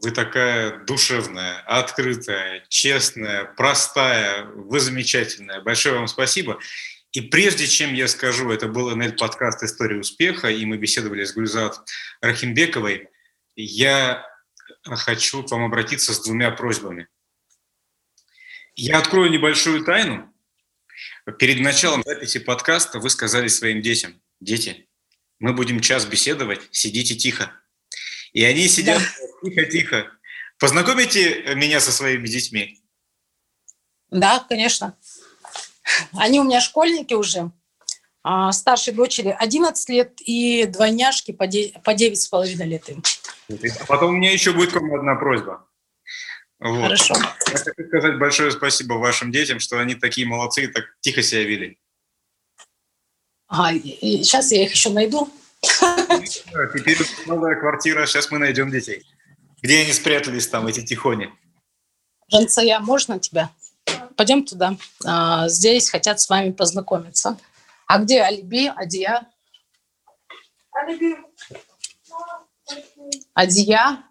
[0.02, 5.60] вы такая душевная, открытая, честная, простая, вы замечательная.
[5.60, 6.58] Большое вам спасибо.
[7.12, 11.34] И прежде чем я скажу, это был НЛ подкаст «История успеха», и мы беседовали с
[11.34, 11.80] Гульзат
[12.22, 13.10] Рахимбековой,
[13.56, 14.26] я
[14.84, 17.08] хочу к вам обратиться с двумя просьбами.
[18.74, 20.32] Я открою небольшую тайну.
[21.38, 24.88] Перед началом записи подкаста вы сказали своим детям, дети,
[25.38, 27.52] мы будем час беседовать, сидите тихо.
[28.32, 29.02] И они сидят
[29.42, 30.02] тихо-тихо.
[30.02, 30.10] Да.
[30.58, 32.80] Познакомите меня со своими детьми.
[34.10, 34.96] Да, конечно.
[36.12, 37.50] Они у меня школьники уже.
[38.22, 43.02] А старшей дочери 11 лет и двойняшки по 9,5 лет им.
[43.80, 45.66] А потом у меня еще будет к вам одна просьба.
[46.58, 46.82] Вот.
[46.82, 47.14] Хорошо.
[47.16, 51.44] Я хочу сказать большое спасибо вашим детям, что они такие молодцы и так тихо себя
[51.44, 51.78] вели.
[53.48, 55.28] А, сейчас я их еще найду.
[55.62, 59.04] Теперь новая квартира, сейчас мы найдем детей.
[59.62, 61.30] Где они спрятались там, эти тихони?
[62.28, 63.50] Жансая, можно тебя?
[64.16, 64.76] Пойдем туда.
[65.04, 67.38] А, здесь хотят с вами познакомиться.
[67.86, 69.26] А где Алиби, Адия?
[70.72, 71.16] Алиби.
[73.34, 74.02] Адия?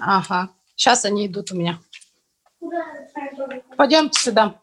[0.00, 0.50] Ага.
[0.76, 1.80] Сейчас они идут у меня.
[3.76, 4.60] Пойдемте сюда.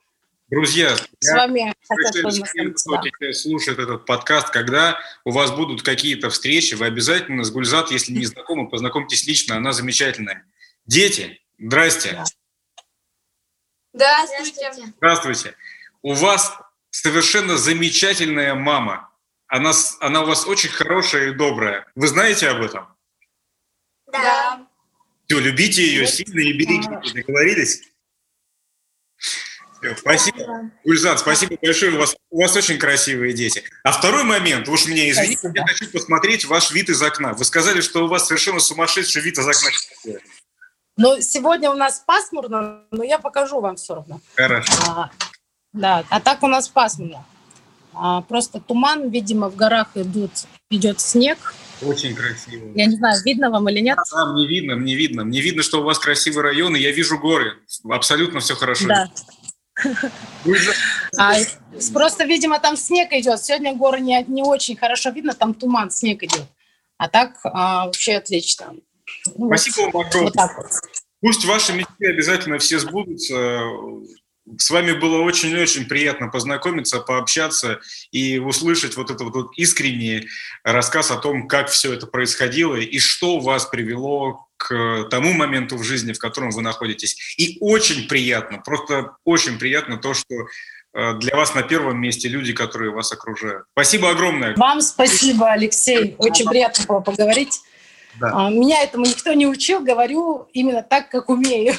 [0.49, 7.43] Друзья, с вами кто слушает этот подкаст, когда у вас будут какие-то встречи, вы обязательно
[7.43, 10.45] с Гульзат, если не знакомы, познакомьтесь лично, она замечательная.
[10.85, 12.23] Дети, здрасте.
[13.91, 14.93] Здравствуйте.
[14.97, 15.55] Здравствуйте.
[16.03, 16.57] У вас
[16.91, 19.09] совершенно замечательная мама.
[19.47, 21.85] Она, она у вас очень хорошая и добрая.
[21.95, 22.87] Вы знаете об этом?
[24.11, 24.67] Да.
[25.27, 27.13] Все, любите ее сильно и берегите.
[27.13, 27.83] Договорились?
[29.97, 30.71] Спасибо.
[30.83, 31.95] Гульзат, спасибо большое.
[31.95, 33.63] У вас, у вас очень красивые дети.
[33.83, 35.59] А второй момент, уж меня извините, спасибо.
[35.59, 37.33] я хочу посмотреть ваш вид из окна.
[37.33, 40.19] Вы сказали, что у вас совершенно сумасшедший вид из окна.
[40.97, 44.21] Ну, сегодня у нас пасмурно, но я покажу вам все равно.
[44.35, 44.71] Хорошо.
[44.87, 45.11] А,
[45.73, 47.25] да, а так у нас пасмурно.
[47.97, 50.31] А, просто туман, видимо, в горах идут,
[50.69, 51.53] идет снег.
[51.81, 52.71] Очень красиво.
[52.75, 53.97] Я не знаю, видно вам или нет?
[54.11, 55.23] Да, мне видно, мне видно.
[55.23, 57.53] Мне видно, что у вас красивый район, и я вижу горы.
[57.89, 58.87] Абсолютно все хорошо.
[58.87, 59.09] Да.
[61.17, 61.33] А,
[61.93, 63.41] просто, видимо, там снег идет.
[63.41, 66.45] Сегодня горы не, не очень хорошо видно, там туман, снег идет.
[66.97, 68.73] А так а, вообще отлично.
[69.37, 70.23] Ну, Спасибо вам огромное.
[70.23, 70.67] Вот так вот.
[71.21, 73.61] Пусть ваши мечты обязательно все сбудутся.
[74.57, 77.79] С вами было очень-очень приятно познакомиться, пообщаться
[78.11, 80.27] и услышать вот этот вот искренний
[80.63, 85.83] рассказ о том, как все это происходило и что вас привело к тому моменту в
[85.83, 87.35] жизни, в котором вы находитесь.
[87.37, 90.35] И очень приятно, просто очень приятно то, что
[90.93, 93.65] э, для вас на первом месте люди, которые вас окружают.
[93.73, 94.55] Спасибо огромное.
[94.55, 96.15] Вам спасибо, Алексей.
[96.19, 97.61] Очень приятно было поговорить.
[98.19, 98.31] Да.
[98.33, 101.73] А, меня этому никто не учил, говорю именно так, как умею.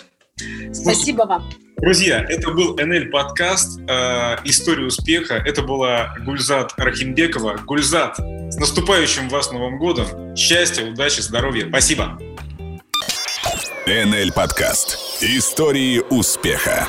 [0.72, 1.48] Спасибо вам.
[1.78, 5.34] Друзья, это был НЛ подкаст э, «История успеха».
[5.34, 7.58] Это была Гульзат Рахимбекова.
[7.64, 10.36] Гульзат, с наступающим вас Новым годом.
[10.36, 11.68] Счастья, удачи, здоровья.
[11.68, 12.18] Спасибо.
[13.86, 16.86] НЛ подкаст «Истории успеха».